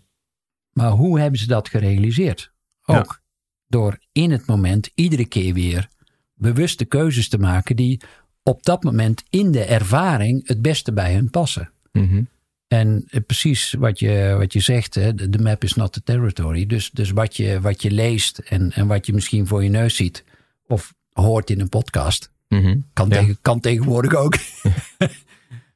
Maar 0.71 0.91
hoe 0.91 1.19
hebben 1.19 1.39
ze 1.39 1.47
dat 1.47 1.69
gerealiseerd? 1.69 2.51
Ook 2.85 3.21
door 3.67 3.99
in 4.11 4.31
het 4.31 4.45
moment 4.45 4.91
iedere 4.95 5.25
keer 5.25 5.53
weer 5.53 5.87
bewuste 6.33 6.85
keuzes 6.85 7.29
te 7.29 7.37
maken 7.37 7.75
die 7.75 8.01
op 8.49 8.63
dat 8.63 8.83
moment 8.83 9.23
in 9.29 9.51
de 9.51 9.63
ervaring 9.63 10.47
het 10.47 10.61
beste 10.61 10.93
bij 10.93 11.11
hen 11.13 11.29
passen. 11.29 11.71
Mhm. 11.91 12.21
En 12.67 13.03
eh, 13.07 13.21
precies 13.25 13.73
wat 13.79 13.99
je, 13.99 14.35
wat 14.37 14.53
je 14.53 14.59
zegt, 14.59 14.95
hè, 14.95 15.15
de 15.29 15.39
map 15.39 15.63
is 15.63 15.73
not 15.73 15.93
the 15.93 16.03
territory. 16.03 16.65
Dus, 16.65 16.89
dus 16.91 17.11
wat, 17.11 17.37
je, 17.37 17.61
wat 17.61 17.81
je 17.81 17.91
leest 17.91 18.37
en, 18.37 18.71
en 18.71 18.87
wat 18.87 19.05
je 19.05 19.13
misschien 19.13 19.47
voor 19.47 19.63
je 19.63 19.69
neus 19.69 19.95
ziet 19.95 20.23
of 20.67 20.93
hoort 21.11 21.49
in 21.49 21.59
een 21.59 21.69
podcast, 21.69 22.31
Mhm. 22.47 22.77
kan, 22.93 23.09
Ja. 23.09 23.25
kan 23.41 23.59
tegenwoordig 23.59 24.13
ook. 24.15 24.35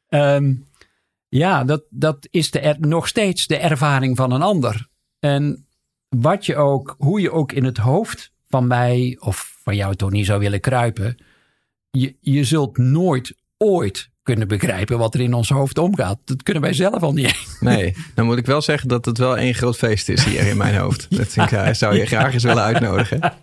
Ehm, 0.10 0.54
ja, 1.30 1.64
dat, 1.64 1.84
dat 1.90 2.28
is 2.32 2.52
de 2.52 2.60
er, 2.60 2.76
nog 2.80 3.08
steeds 3.08 3.48
de 3.48 3.58
ervaring 3.58 4.18
van 4.18 4.32
een 4.32 4.42
ander. 4.42 4.88
En 5.20 5.66
wat 6.10 6.46
je 6.46 6.56
ook, 6.56 6.96
hoe 6.98 7.22
je 7.22 7.32
ook 7.32 7.52
in 7.52 7.64
het 7.64 7.78
hoofd 7.78 8.32
van 8.50 8.68
mij 8.68 9.18
of 9.20 9.58
van 9.64 9.76
jou 9.76 9.96
toch 9.96 10.12
niet 10.12 10.26
zou 10.26 10.40
willen 10.40 10.60
kruipen, 10.60 11.18
je, 11.98 12.16
je 12.20 12.44
zult 12.44 12.78
nooit 12.78 13.36
ooit 13.58 14.10
kunnen 14.24 14.48
begrijpen 14.48 14.98
wat 14.98 15.14
er 15.14 15.20
in 15.22 15.34
ons 15.34 15.50
hoofd 15.50 15.78
omgaat. 15.78 16.18
Dat 16.26 16.44
kunnen 16.44 16.64
wij 16.64 16.74
zelf 16.74 17.02
al 17.02 17.14
niet. 17.14 17.58
Nee, 17.60 17.96
dan 18.16 18.26
moet 18.26 18.38
ik 18.38 18.46
wel 18.46 18.62
zeggen 18.62 18.88
dat 18.90 19.06
het 19.06 19.18
wel 19.18 19.38
één 19.38 19.54
groot 19.54 19.78
feest 19.78 20.10
is 20.10 20.24
hier 20.26 20.48
in 20.48 20.58
mijn 20.58 20.76
hoofd. 20.76 21.08
Dat 21.10 21.36
ik, 21.46 21.52
eh, 21.52 21.74
zou 21.74 21.96
je 21.98 22.06
graag 22.06 22.34
eens 22.34 22.44
willen 22.44 22.64
uitnodigen. 22.64 23.20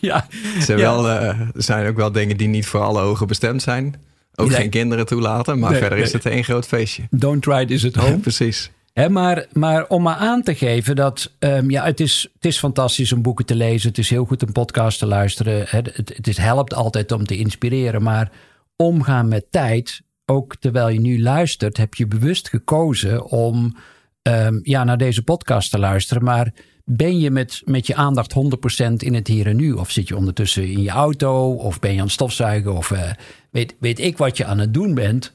ja, 0.00 0.26
Er 0.68 0.78
eh, 0.80 1.28
er 1.28 1.46
zijn 1.54 1.88
ook 1.88 1.96
wel 1.96 2.12
dingen 2.12 2.36
die 2.36 2.48
niet 2.48 2.66
voor 2.66 2.80
alle 2.80 3.00
ogen 3.00 3.26
bestemd 3.26 3.62
zijn. 3.62 3.94
Ook 4.34 4.48
Nee. 4.48 4.56
geen 4.56 4.70
kinderen 4.70 5.06
toelaten, 5.06 5.58
maar 5.58 5.70
Nee, 5.70 5.80
verder 5.80 5.98
is 5.98 6.12
het 6.12 6.26
één 6.26 6.44
groot 6.44 6.66
feestje. 6.66 7.02
don't 7.10 7.42
try 7.42 7.66
this 7.66 7.86
at 7.86 7.94
home. 7.94 8.18
Precies. 8.28 8.70
Maar, 8.94 9.46
maar 9.52 9.86
om 9.88 10.02
maar 10.02 10.16
aan 10.16 10.42
te 10.42 10.54
geven 10.54 10.96
dat 10.96 11.32
ehm, 11.38 11.70
ja, 11.70 11.84
het, 11.84 12.00
is, 12.00 12.28
het 12.34 12.44
is 12.44 12.58
fantastisch 12.58 13.12
om 13.12 13.22
boeken 13.22 13.46
te 13.46 13.54
lezen. 13.54 13.88
Het 13.88 13.98
is 13.98 14.10
heel 14.10 14.24
goed 14.24 14.42
een 14.42 14.52
podcast 14.52 14.98
te 14.98 15.06
luisteren. 15.06 15.64
Het, 15.68 15.96
het 16.16 16.26
is, 16.26 16.36
helpt 16.36 16.74
altijd 16.74 17.12
om 17.12 17.24
te 17.24 17.36
inspireren. 17.36 18.02
Maar 18.02 18.30
omgaan 18.76 19.28
met 19.28 19.46
tijd, 19.50 20.02
ook 20.26 20.56
terwijl 20.56 20.88
je 20.88 21.00
nu 21.00 21.22
luistert, 21.22 21.76
heb 21.76 21.94
je 21.94 22.06
bewust 22.06 22.48
gekozen 22.48 23.24
om 23.24 23.76
ehm, 24.22 24.58
ja, 24.62 24.84
naar 24.84 24.98
deze 24.98 25.22
podcast 25.22 25.70
te 25.70 25.78
luisteren. 25.78 26.24
Maar 26.24 26.52
ben 26.84 27.18
je 27.18 27.30
met, 27.30 27.62
met 27.64 27.86
je 27.86 27.94
aandacht 27.94 28.34
100% 28.34 28.92
in 28.96 29.14
het 29.14 29.26
hier 29.26 29.46
en 29.46 29.56
nu? 29.56 29.72
Of 29.72 29.90
zit 29.90 30.08
je 30.08 30.16
ondertussen 30.16 30.70
in 30.70 30.82
je 30.82 30.90
auto? 30.90 31.54
Of 31.54 31.80
ben 31.80 31.92
je 31.92 31.98
aan 31.98 32.04
het 32.04 32.12
stofzuigen? 32.12 32.74
Of 32.76 32.90
eh, 32.90 33.10
weet, 33.50 33.76
weet 33.80 33.98
ik 33.98 34.18
wat 34.18 34.36
je 34.36 34.44
aan 34.44 34.58
het 34.58 34.74
doen 34.74 34.94
bent? 34.94 35.32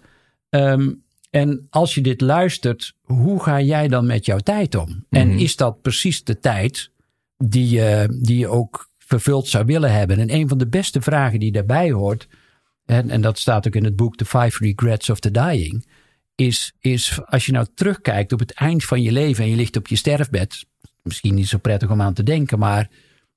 Ehm, 0.50 0.90
en 1.38 1.68
als 1.70 1.96
je 1.96 2.02
dit 2.02 2.22
luistert, 2.22 2.94
hoe 3.02 3.44
ga 3.44 3.62
jij 3.62 3.88
dan 3.88 4.06
met 4.06 4.26
jouw 4.26 4.38
tijd 4.38 4.76
om? 4.76 5.06
En 5.10 5.30
is 5.30 5.56
dat 5.56 5.82
precies 5.82 6.24
de 6.24 6.40
tijd 6.40 6.92
die 7.38 7.70
je, 7.70 8.20
die 8.22 8.38
je 8.38 8.48
ook 8.48 8.90
vervuld 8.98 9.48
zou 9.48 9.66
willen 9.66 9.92
hebben? 9.92 10.20
En 10.20 10.34
een 10.34 10.48
van 10.48 10.58
de 10.58 10.68
beste 10.68 11.02
vragen 11.02 11.40
die 11.40 11.52
daarbij 11.52 11.92
hoort, 11.92 12.28
en, 12.86 13.10
en 13.10 13.22
dat 13.22 13.40
staat 13.40 13.68
ook 13.68 13.76
in 13.76 13.84
het 13.84 13.96
boek 13.96 14.16
The 14.16 14.26
Five 14.26 14.58
Regrets 14.66 15.10
of 15.10 15.20
the 15.20 15.32
Dying, 15.32 15.86
is, 16.36 16.74
is 16.80 17.20
als 17.26 17.46
je 17.46 17.52
nou 17.52 17.68
terugkijkt 17.74 18.32
op 18.32 18.40
het 18.40 18.54
eind 18.54 18.84
van 18.84 19.02
je 19.02 19.12
leven 19.12 19.44
en 19.44 19.50
je 19.50 19.56
ligt 19.56 19.78
op 19.78 19.88
je 19.88 19.96
sterfbed, 19.96 20.66
misschien 21.04 21.36
niet 21.36 21.48
zo 21.48 21.58
prettig 21.58 21.90
om 21.90 22.02
aan 22.02 22.14
te 22.14 22.24
denken, 22.24 22.60
maar 22.60 22.90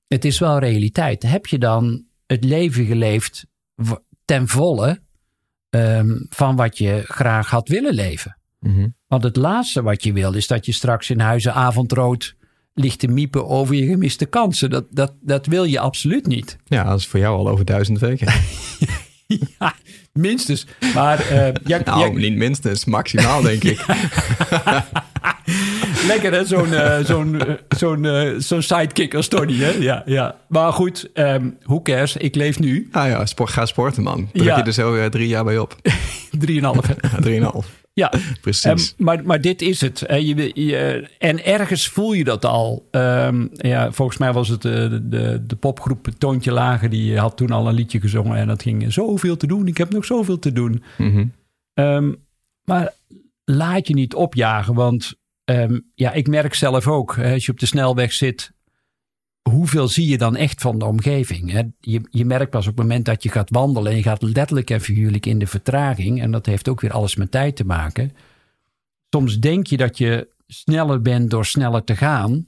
het 0.08 0.24
is 0.24 0.38
wel 0.38 0.58
realiteit. 0.58 1.22
Heb 1.22 1.46
je 1.46 1.58
dan 1.58 2.04
het 2.26 2.44
leven 2.44 2.86
geleefd 2.86 3.46
ten 4.24 4.48
volle 4.48 5.00
ehm, 5.70 6.16
van 6.28 6.56
wat 6.56 6.78
je 6.78 7.02
graag 7.04 7.50
had 7.50 7.68
willen 7.68 7.94
leven? 7.94 8.36
Mhm. 8.58 8.88
Want 9.06 9.22
het 9.22 9.36
laatste 9.36 9.82
wat 9.82 10.02
je 10.04 10.12
wil 10.12 10.32
is 10.32 10.46
dat 10.46 10.66
je 10.66 10.72
straks 10.72 11.10
in 11.10 11.20
huizen 11.20 11.54
avondrood 11.54 12.34
ligt 12.74 12.98
te 12.98 13.08
miepen 13.08 13.48
over 13.48 13.74
je 13.74 13.86
gemiste 13.86 14.26
kansen. 14.26 14.70
Dat, 14.70 14.86
dat, 14.90 15.12
dat 15.20 15.46
wil 15.46 15.64
je 15.64 15.78
absoluut 15.78 16.26
niet. 16.26 16.56
Ja, 16.64 16.84
dat 16.84 16.98
is 16.98 17.06
voor 17.06 17.20
jou 17.20 17.38
al 17.38 17.48
over 17.48 17.64
duizend 17.64 17.98
weken. 17.98 18.32
ja, 19.58 19.74
minstens. 20.12 20.66
Maar 20.94 21.20
eh, 21.20 21.52
ja, 21.64 21.80
Nou, 21.84 22.00
ja, 22.00 22.18
niet 22.18 22.36
minstens, 22.36 22.84
maximaal 22.84 23.42
denk 23.42 23.64
ik. 23.64 23.84
lekker 26.06 26.32
hè, 26.32 26.44
zo'n 26.44 26.72
eh, 26.72 26.98
zo'n 27.04 27.40
eh, 27.40 27.54
zo'n 27.76 28.04
eh, 28.04 28.30
zo'n 28.38 28.62
sidekick 28.62 29.14
als 29.14 29.28
Tony. 29.28 29.54
Hè? 29.56 29.70
Ja, 29.70 30.02
ja. 30.06 30.36
Maar 30.48 30.72
goed, 30.72 31.10
ehm 31.12 31.50
hoe 31.62 31.82
cares? 31.82 32.16
Ik 32.16 32.34
leef 32.34 32.58
nu. 32.58 32.88
Ah 32.92 33.08
ja, 33.08 33.26
sport, 33.26 33.50
ga 33.50 33.66
sporten 33.66 34.02
man. 34.02 34.28
Druk 34.32 34.46
Ja. 34.46 34.56
je 34.56 34.62
er 34.62 34.72
zo 34.72 34.94
eh, 34.94 35.06
drie 35.06 35.28
jaar 35.28 35.44
bij 35.44 35.58
op. 35.58 35.76
Drieënhalf. 36.38 36.86
Drieënhalf. 37.20 37.78
Ja, 37.92 38.12
Precies. 38.40 38.64
Ehm, 38.94 39.04
maar, 39.04 39.24
maar 39.24 39.40
dit 39.40 39.62
is 39.62 39.80
het. 39.80 40.04
Je, 40.08 40.50
je- 40.54 41.08
en 41.18 41.44
ergens 41.44 41.88
voel 41.88 42.12
je 42.12 42.24
dat 42.24 42.44
al. 42.44 42.88
Ehm, 42.90 43.46
ja, 43.52 43.92
volgens 43.92 44.18
mij 44.18 44.32
was 44.32 44.48
het 44.48 44.62
de, 44.62 45.00
de, 45.08 45.42
de 45.46 45.56
popgroep 45.56 46.08
Toontje 46.18 46.52
Lager. 46.52 46.90
Die 46.90 47.18
had 47.18 47.36
toen 47.36 47.50
al 47.50 47.68
een 47.68 47.74
liedje 47.74 48.00
gezongen. 48.00 48.36
En 48.36 48.46
dat 48.46 48.62
ging 48.62 48.92
zoveel 48.92 49.36
te 49.36 49.46
doen. 49.46 49.66
Ik 49.66 49.78
heb 49.78 49.90
nog 49.92 50.04
zoveel 50.04 50.38
te 50.38 50.52
doen. 50.52 50.82
Mhm. 50.98 51.24
Maar 52.64 52.92
laat 53.44 53.88
je 53.88 53.94
niet 53.94 54.14
opjagen. 54.14 54.74
Want 54.74 55.14
ehm, 55.58 55.78
ja, 55.94 56.12
ik 56.12 56.28
merk 56.28 56.54
zelf 56.54 56.86
ook. 56.86 57.18
Als 57.18 57.46
je 57.46 57.52
op 57.52 57.58
de 57.58 57.66
snelweg 57.66 58.12
zit. 58.12 58.52
Hoeveel 59.42 59.88
zie 59.88 60.08
je 60.08 60.18
dan 60.18 60.36
echt 60.36 60.60
van 60.60 60.78
de 60.78 60.84
omgeving? 60.84 61.50
Hè? 61.50 61.62
Je, 61.80 62.00
je 62.10 62.24
merkt 62.24 62.50
pas 62.50 62.66
op 62.66 62.76
het 62.76 62.86
moment 62.86 63.04
dat 63.04 63.22
je 63.22 63.28
gaat 63.28 63.50
wandelen. 63.50 63.90
En 63.90 63.96
je 63.96 64.02
gaat 64.02 64.22
letterlijk 64.22 64.70
en 64.70 64.80
figuurlijk 64.80 65.26
in 65.26 65.38
de 65.38 65.46
vertraging. 65.46 66.22
En 66.22 66.30
dat 66.30 66.46
heeft 66.46 66.68
ook 66.68 66.80
weer 66.80 66.92
alles 66.92 67.16
met 67.16 67.30
tijd 67.30 67.56
te 67.56 67.64
maken. 67.64 68.12
Soms 69.10 69.38
denk 69.38 69.66
je 69.66 69.76
dat 69.76 69.98
je 69.98 70.28
sneller 70.46 71.02
bent 71.02 71.30
door 71.30 71.46
sneller 71.46 71.84
te 71.84 71.96
gaan. 71.96 72.46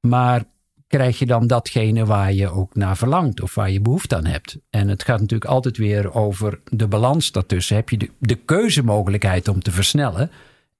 Maar 0.00 0.44
krijg 0.86 1.18
je 1.18 1.26
dan 1.26 1.46
datgene 1.46 2.04
waar 2.04 2.32
je 2.32 2.50
ook 2.50 2.74
naar 2.74 2.96
verlangt 2.96 3.40
of 3.40 3.54
waar 3.54 3.70
je 3.70 3.80
behoefte 3.80 4.16
aan 4.16 4.26
hebt. 4.26 4.58
En 4.70 4.88
het 4.88 5.04
gaat 5.04 5.20
natuurlijk 5.20 5.50
altijd 5.50 5.76
weer 5.76 6.14
over 6.14 6.60
de 6.70 6.86
balans 6.86 7.32
daartussen. 7.32 7.76
Heb 7.76 7.88
je 7.88 7.96
de, 7.96 8.10
de 8.18 8.34
keuzemogelijkheid 8.34 9.48
om 9.48 9.62
te 9.62 9.70
versnellen 9.70 10.30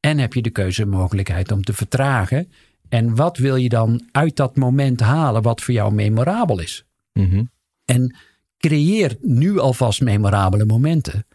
en 0.03 0.19
heb 0.19 0.35
je 0.35 0.43
de 0.43 0.51
keuzemogelijkheid 0.51 1.53
om 1.53 1.63
te 1.63 1.73
vertragen. 1.73 2.53
En 2.89 3.15
wat 3.15 3.37
wil 3.37 3.57
je 3.57 3.69
dan 3.69 4.09
uit 4.13 4.37
dat 4.37 4.57
moment 4.57 5.01
halen 5.01 5.43
wat 5.43 5.63
voor 5.63 5.75
jou 5.75 5.95
memorabel 5.95 6.61
is? 6.61 6.85
Mhm. 7.13 7.45
En 7.85 8.17
creëer 8.59 9.17
nu 9.21 9.59
alvast 9.59 10.01
memorabele 10.01 10.65
momenten. 10.65 11.27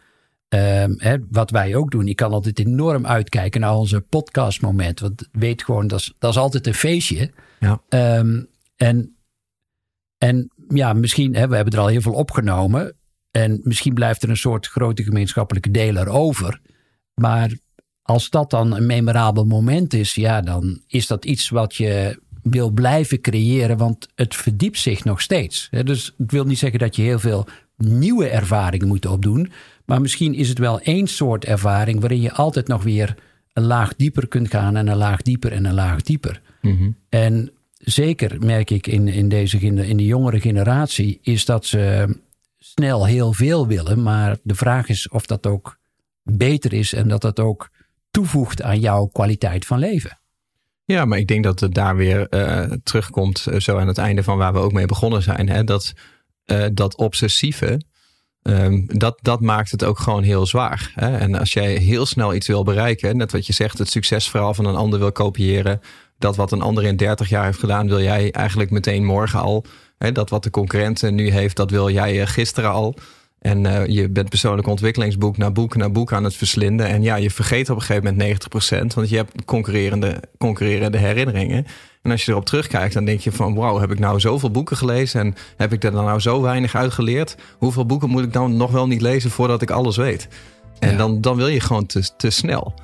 Ehm, 0.48 0.92
hè, 0.96 1.16
wat 1.30 1.50
wij 1.50 1.74
ook 1.74 1.90
doen. 1.90 2.08
Ik 2.08 2.16
kan 2.16 2.32
altijd 2.32 2.58
enorm 2.58 3.06
uitkijken 3.06 3.60
naar 3.60 3.74
onze 3.74 4.00
podcastmoment. 4.00 5.00
Want 5.00 5.28
weet 5.32 5.64
gewoon, 5.64 5.86
dat 5.86 6.00
is, 6.00 6.14
dat 6.18 6.30
is 6.30 6.38
altijd 6.38 6.66
een 6.66 6.74
feestje. 6.74 7.32
Ja. 7.60 7.82
Ehm, 7.88 8.42
en, 8.76 9.16
en 10.18 10.50
ja, 10.68 10.92
misschien, 10.92 11.34
hè, 11.34 11.48
we 11.48 11.54
hebben 11.54 11.74
er 11.74 11.80
al 11.80 11.86
heel 11.86 12.00
veel 12.00 12.12
opgenomen. 12.12 12.96
En 13.30 13.60
misschien 13.62 13.94
blijft 13.94 14.22
er 14.22 14.28
een 14.28 14.36
soort 14.36 14.66
grote 14.66 15.02
gemeenschappelijke 15.02 15.70
deler 15.70 16.08
over. 16.08 16.60
Maar 17.14 17.52
als 18.08 18.30
dat 18.30 18.50
dan 18.50 18.76
een 18.76 18.86
memorabel 18.86 19.44
moment 19.44 19.94
is, 19.94 20.14
ja, 20.14 20.40
dan 20.40 20.80
is 20.86 21.06
dat 21.06 21.24
iets 21.24 21.48
wat 21.48 21.74
je 21.74 22.20
wil 22.42 22.70
blijven 22.70 23.20
creëren, 23.20 23.76
want 23.76 24.08
het 24.14 24.34
verdiept 24.34 24.78
zich 24.78 25.04
nog 25.04 25.20
steeds. 25.20 25.68
Dus 25.70 26.14
ik 26.18 26.30
wil 26.30 26.44
niet 26.44 26.58
zeggen 26.58 26.78
dat 26.78 26.96
je 26.96 27.02
heel 27.02 27.18
veel 27.18 27.46
nieuwe 27.76 28.28
ervaringen 28.28 28.88
moet 28.88 29.06
opdoen, 29.06 29.50
maar 29.84 30.00
misschien 30.00 30.34
is 30.34 30.48
het 30.48 30.58
wel 30.58 30.80
één 30.80 31.06
soort 31.06 31.44
ervaring 31.44 32.00
waarin 32.00 32.20
je 32.20 32.32
altijd 32.32 32.68
nog 32.68 32.82
weer 32.82 33.14
een 33.52 33.64
laag 33.64 33.96
dieper 33.96 34.28
kunt 34.28 34.50
gaan 34.50 34.76
en 34.76 34.86
een 34.86 34.96
laag 34.96 35.22
dieper 35.22 35.52
en 35.52 35.64
een 35.64 35.74
laag 35.74 36.02
dieper. 36.02 36.40
Mhm. 36.62 36.90
En 37.08 37.50
zeker 37.78 38.36
merk 38.44 38.70
ik 38.70 38.86
in, 38.86 39.08
in, 39.08 39.28
deze, 39.28 39.58
in 39.58 39.96
de 39.96 40.04
jongere 40.04 40.40
generatie, 40.40 41.18
is 41.22 41.44
dat 41.44 41.66
ze 41.66 42.16
snel 42.58 43.06
heel 43.06 43.32
veel 43.32 43.66
willen. 43.66 44.02
Maar 44.02 44.38
de 44.42 44.54
vraag 44.54 44.88
is 44.88 45.08
of 45.08 45.26
dat 45.26 45.46
ook 45.46 45.78
beter 46.22 46.72
is 46.72 46.92
en 46.92 47.08
dat 47.08 47.20
dat 47.20 47.40
ook 47.40 47.70
toevoegt 48.18 48.62
aan 48.62 48.80
jouw 48.80 49.06
kwaliteit 49.06 49.66
van 49.66 49.78
leven. 49.78 50.18
Ja, 50.84 51.04
maar 51.04 51.18
ik 51.18 51.26
denk 51.26 51.44
dat 51.44 51.60
het 51.60 51.74
daar 51.74 51.96
weer 51.96 52.28
eh, 52.28 52.72
terugkomt, 52.82 53.46
eh, 53.46 53.60
zo 53.60 53.78
aan 53.78 53.88
het 53.88 53.98
einde 53.98 54.22
van 54.22 54.38
waar 54.38 54.52
we 54.52 54.58
ook 54.58 54.72
mee 54.72 54.86
begonnen 54.86 55.22
zijn. 55.22 55.48
Hè? 55.48 55.64
Dat, 55.64 55.92
eh, 56.44 56.64
dat 56.72 56.96
obsessieve, 56.96 57.80
ehm, 58.42 58.86
dat, 58.86 59.18
dat 59.22 59.40
maakt 59.40 59.70
het 59.70 59.84
ook 59.84 59.98
gewoon 59.98 60.22
heel 60.22 60.46
zwaar. 60.46 60.92
Hè? 60.94 61.16
En 61.16 61.34
als 61.34 61.52
jij 61.52 61.74
heel 61.74 62.06
snel 62.06 62.34
iets 62.34 62.46
wil 62.46 62.62
bereiken, 62.62 63.16
net 63.16 63.32
wat 63.32 63.46
je 63.46 63.52
zegt, 63.52 63.78
het 63.78 63.90
succesverhaal 63.90 64.54
van 64.54 64.64
een 64.64 64.76
ander 64.76 64.98
wil 64.98 65.12
kopiëren. 65.12 65.80
Dat 66.18 66.36
wat 66.36 66.52
een 66.52 66.62
ander 66.62 66.84
in 66.84 66.96
30 66.96 67.28
jaar 67.28 67.44
heeft 67.44 67.58
gedaan, 67.58 67.88
wil 67.88 68.00
jij 68.00 68.32
eigenlijk 68.32 68.70
meteen 68.70 69.04
morgen 69.04 69.40
al. 69.40 69.64
Hè? 69.98 70.12
Dat 70.12 70.30
wat 70.30 70.42
de 70.42 70.50
concurrent 70.50 71.10
nu 71.10 71.30
heeft, 71.30 71.56
dat 71.56 71.70
wil 71.70 71.90
jij 71.90 72.26
gisteren 72.26 72.70
al. 72.70 72.94
En 73.40 73.64
uh, 73.64 73.86
je 73.86 74.08
bent 74.08 74.28
persoonlijk 74.28 74.68
ontwikkelingsboek 74.68 75.36
na 75.36 75.50
boek 75.50 75.76
na 75.76 75.88
boek 75.88 76.12
aan 76.12 76.24
het 76.24 76.34
verslinden. 76.34 76.86
En 76.86 77.02
ja, 77.02 77.16
je 77.16 77.30
vergeet 77.30 77.70
op 77.70 77.76
een 77.76 77.82
gegeven 77.82 78.16
moment 78.16 78.44
90%, 78.92 78.94
want 78.94 79.08
je 79.08 79.16
hebt 79.16 79.44
concurrerende, 79.44 80.22
concurrerende 80.38 80.98
herinneringen. 80.98 81.66
En 82.02 82.10
als 82.10 82.24
je 82.24 82.32
erop 82.32 82.44
terugkijkt, 82.44 82.94
dan 82.94 83.04
denk 83.04 83.20
je 83.20 83.32
van 83.32 83.54
wauw, 83.54 83.78
heb 83.78 83.90
ik 83.90 83.98
nou 83.98 84.20
zoveel 84.20 84.50
boeken 84.50 84.76
gelezen 84.76 85.20
en 85.20 85.34
heb 85.56 85.72
ik 85.72 85.84
er 85.84 85.90
dan 85.90 86.04
nou 86.04 86.20
zo 86.20 86.42
weinig 86.42 86.74
uitgeleerd? 86.74 87.36
Hoeveel 87.58 87.86
boeken 87.86 88.08
moet 88.08 88.24
ik 88.24 88.32
dan 88.32 88.56
nog 88.56 88.70
wel 88.70 88.86
niet 88.86 89.00
lezen 89.00 89.30
voordat 89.30 89.62
ik 89.62 89.70
alles 89.70 89.96
weet? 89.96 90.28
En 90.78 90.96
dan, 90.96 91.20
dan 91.20 91.36
wil 91.36 91.48
je 91.48 91.60
gewoon 91.60 91.86
te, 91.86 92.10
te 92.16 92.30
snel. 92.30 92.74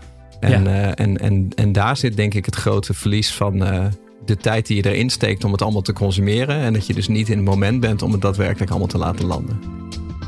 En, 0.40 0.64
ja. 0.64 0.70
uh, 0.70 0.86
en, 0.94 1.18
en, 1.18 1.48
en 1.54 1.72
daar 1.72 1.96
zit 1.96 2.16
denk 2.16 2.34
ik 2.34 2.44
het 2.44 2.54
grote 2.54 2.94
verlies 2.94 3.32
van 3.32 3.62
uh, 3.62 3.84
de 4.24 4.36
tijd 4.36 4.66
die 4.66 4.76
je 4.76 4.90
erin 4.90 5.10
steekt 5.10 5.44
om 5.44 5.52
het 5.52 5.62
allemaal 5.62 5.82
te 5.82 5.92
consumeren. 5.92 6.56
En 6.56 6.72
dat 6.72 6.86
je 6.86 6.94
dus 6.94 7.08
niet 7.08 7.28
in 7.28 7.36
het 7.36 7.46
moment 7.46 7.80
bent 7.80 8.02
om 8.02 8.12
het 8.12 8.20
daadwerkelijk 8.20 8.70
allemaal 8.70 8.88
te 8.88 8.98
laten 8.98 9.26
landen. 9.26 9.58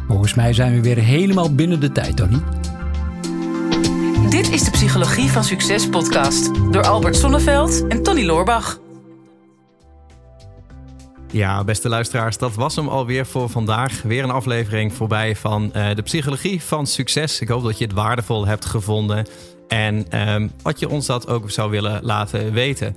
Volgens 0.09 0.35
mij 0.35 0.53
zijn 0.53 0.75
we 0.75 0.81
weer 0.81 0.99
helemaal 0.99 1.55
binnen 1.55 1.81
de 1.81 1.92
tijd, 1.92 2.16
Tony. 2.16 2.42
Dit 4.31 4.51
is 4.51 4.64
de 4.64 4.71
Psychologie 4.71 5.31
van 5.31 5.45
Succes 5.45 5.88
podcast 5.88 6.73
door 6.73 6.87
Albert 6.87 7.16
Sonneveld 7.16 7.87
en 7.87 8.03
Tony 8.03 8.25
Loorbach. 8.25 8.81
Ja, 11.31 11.64
beste 11.64 11.88
luisteraars, 11.88 12.38
dat 12.38 12.55
was 12.55 12.77
hem 12.77 12.88
alweer 12.88 13.27
voor 13.27 13.49
vandaag. 13.49 14.03
Weer 14.03 14.25
een 14.25 14.31
aflevering 14.31 14.92
voorbij 14.92 15.37
van 15.37 15.71
uh, 15.77 15.95
de 15.95 16.03
Psychologie 16.03 16.62
van 16.62 16.87
Succes. 16.87 17.40
Ik 17.40 17.49
hoop 17.49 17.62
dat 17.62 17.79
je 17.79 17.85
het 17.85 17.95
waardevol 17.95 18.47
hebt 18.47 18.64
gevonden 18.64 19.27
en 19.69 20.21
um, 20.29 20.53
wat 20.62 20.79
je 20.79 20.88
ons 20.88 21.07
dat 21.07 21.29
ook 21.29 21.51
zou 21.51 21.71
willen 21.71 22.01
laten 22.03 22.53
weten. 22.53 22.97